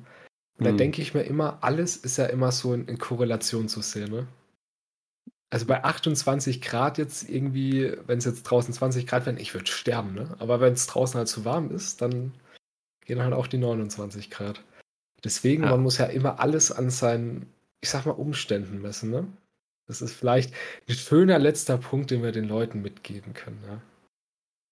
Und 0.59 0.65
da 0.67 0.73
Mhm. 0.73 0.77
denke 0.77 1.03
ich 1.03 1.15
mir 1.15 1.23
immer, 1.23 1.59
alles 1.63 1.97
ist 1.97 2.19
ja 2.19 2.27
immer 2.27 2.53
so 2.53 2.73
in, 2.75 2.87
in 2.87 2.99
Korrelation 2.99 3.69
zu 3.69 3.83
sehen, 3.83 4.11
ne? 4.11 4.29
Also 5.53 5.67
bei 5.67 5.83
28 5.83 6.61
Grad 6.63 6.99
jetzt 6.99 7.29
irgendwie, 7.29 7.97
wenn 8.07 8.19
es 8.19 8.25
jetzt 8.25 8.45
draußen 8.45 8.73
20 8.73 9.07
Grad 9.07 9.27
wären, 9.27 9.37
ich 9.39 9.53
würde 9.55 9.67
sterben, 9.67 10.15
ne? 10.15 10.37
Aber 10.39 10.61
wenn 10.61 10.75
es 10.75 10.87
draußen 10.87 11.19
halt 11.19 11.29
zu 11.29 11.45
warm 11.45 11.71
ist, 11.73 12.01
dann 12.01 12.33
gehen 13.05 13.21
halt 13.21 13.35
auch 13.35 13.49
die 13.49 13.59
29 13.59 14.31
Grad. 14.31 14.63
Deswegen, 15.25 15.65
Ja. 15.65 15.71
man 15.71 15.83
muss 15.83 15.99
ja 15.99 16.07
immer 16.07 16.39
alles 16.41 16.71
an 16.73 16.91
seinen, 16.91 17.53
ich 17.81 17.91
sag 17.91 18.07
mal, 18.07 18.13
Umständen 18.13 18.81
messen, 18.81 19.11
ne? 19.11 19.27
Das 19.91 20.03
ist 20.03 20.13
vielleicht 20.13 20.55
ein 20.89 20.95
schöner 20.95 21.41
letzter 21.41 21.77
Punkt, 21.77 22.13
den 22.13 22.23
wir 22.23 22.31
den 22.31 22.47
Leuten 22.47 22.81
mitgeben 22.81 23.35
können, 23.35 23.59
ja? 23.67 23.83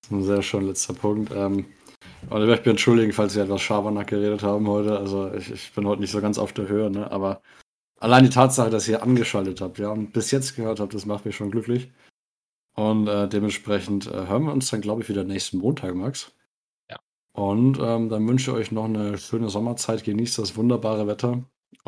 Das 0.03 0.11
ist 0.11 0.13
ein 0.13 0.23
sehr 0.23 0.43
schön 0.43 0.65
letzter 0.69 0.95
Punkt. 0.95 1.33
Ähm, 1.35 1.67
und 2.31 2.41
ich 2.41 2.47
möchte 2.47 2.69
mich 2.69 2.75
entschuldigen, 2.75 3.13
falls 3.13 3.35
wir 3.35 3.43
etwas 3.43 3.61
Schabernack 3.61 4.07
geredet 4.07 4.45
haben 4.45 4.69
heute. 4.69 4.97
Also 4.97 5.35
ich, 5.35 5.51
ich 5.51 5.73
bin 5.73 5.89
heute 5.89 6.03
nicht 6.03 6.13
so 6.13 6.21
ganz 6.21 6.39
auf 6.39 6.53
der 6.53 6.69
Höhe, 6.69 6.89
ne? 6.89 7.11
aber 7.11 7.43
allein 7.99 8.23
die 8.23 8.31
Tatsache, 8.31 8.71
dass 8.71 8.87
ihr 8.87 9.03
angeschaltet 9.03 9.61
habt, 9.61 9.81
ja, 9.81 9.91
und 9.91 10.13
bis 10.13 10.31
jetzt 10.31 10.55
gehört 10.55 10.79
habt, 10.79 10.95
das 10.95 11.05
macht 11.05 11.27
mich 11.27 11.35
schon 11.35 11.51
glücklich. 11.51 11.91
Und 12.77 13.09
äh, 13.09 13.29
dementsprechend 13.29 14.07
äh, 14.07 14.29
hören 14.29 14.45
wir 14.45 14.53
uns 14.53 14.71
dann, 14.71 14.83
glaube 14.83 15.03
ich, 15.03 15.09
wieder 15.09 15.25
nächsten 15.25 15.59
Montag, 15.59 15.97
Max. 15.97 16.31
Ja. 16.89 17.01
Und 17.33 17.81
ähm, 17.81 18.09
dann 18.09 18.29
wünsche 18.29 18.53
ich 18.53 18.57
euch 18.57 18.71
noch 18.71 18.85
eine 18.85 19.19
schöne 19.19 19.49
Sommerzeit, 19.49 20.05
genießt 20.05 20.39
das 20.39 20.57
wunderbare 20.57 21.09
Wetter. 21.09 21.43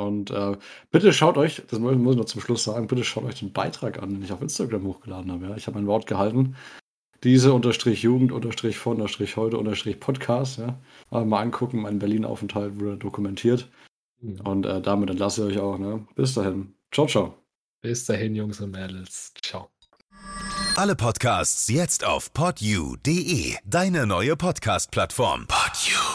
Und 0.07 0.31
äh, 0.31 0.57
bitte 0.91 1.13
schaut 1.13 1.37
euch, 1.37 1.63
das 1.69 1.79
muss 1.79 1.93
ich 1.93 1.99
noch 1.99 2.25
zum 2.25 2.41
Schluss 2.41 2.65
sagen, 2.65 2.87
bitte 2.87 3.05
schaut 3.05 3.25
euch 3.25 3.39
den 3.39 3.53
Beitrag 3.53 4.03
an, 4.03 4.11
den 4.11 4.23
ich 4.23 4.33
auf 4.33 4.43
Instagram 4.43 4.85
hochgeladen 4.85 5.31
habe. 5.31 5.47
Ja? 5.47 5.57
Ich 5.57 5.67
habe 5.67 5.79
mein 5.79 5.87
Wort 5.87 6.07
gehalten 6.07 6.57
diese 7.23 7.53
unterstrich 7.53 8.03
Jugend 8.03 8.33
unterstrich 8.33 8.79
vor 8.79 8.95
unterstrich 8.95 9.37
heute 9.37 9.59
unterstrich 9.59 10.01
Podcast, 10.01 10.59
ja. 10.59 10.79
Aber 11.11 11.25
mal 11.25 11.41
angucken, 11.41 11.83
mein 11.83 11.99
Berlin-Aufenthalt 11.99 12.81
wurde 12.81 12.97
dokumentiert. 12.97 13.69
Und 14.45 14.67
äh, 14.67 14.81
damit 14.81 15.11
entlasse 15.11 15.49
ich 15.51 15.57
euch 15.57 15.63
auch, 15.63 15.79
ne? 15.79 16.07
Bis 16.15 16.35
dahin. 16.35 16.75
Ciao, 16.93 17.07
ciao. 17.07 17.35
Bis 17.83 18.05
dahin, 18.05 18.35
Jungs 18.35 18.61
und 18.61 18.73
Mädels. 18.73 19.33
Ciao. 19.43 19.71
Alle 20.77 20.95
Podcasts 20.95 21.69
jetzt 21.69 22.05
auf 22.05 22.33
podyou.de, 22.33 23.57
deine 23.65 24.07
neue 24.07 24.37
Podcast-Plattform. 24.37 25.47
Podyou. 25.47 26.10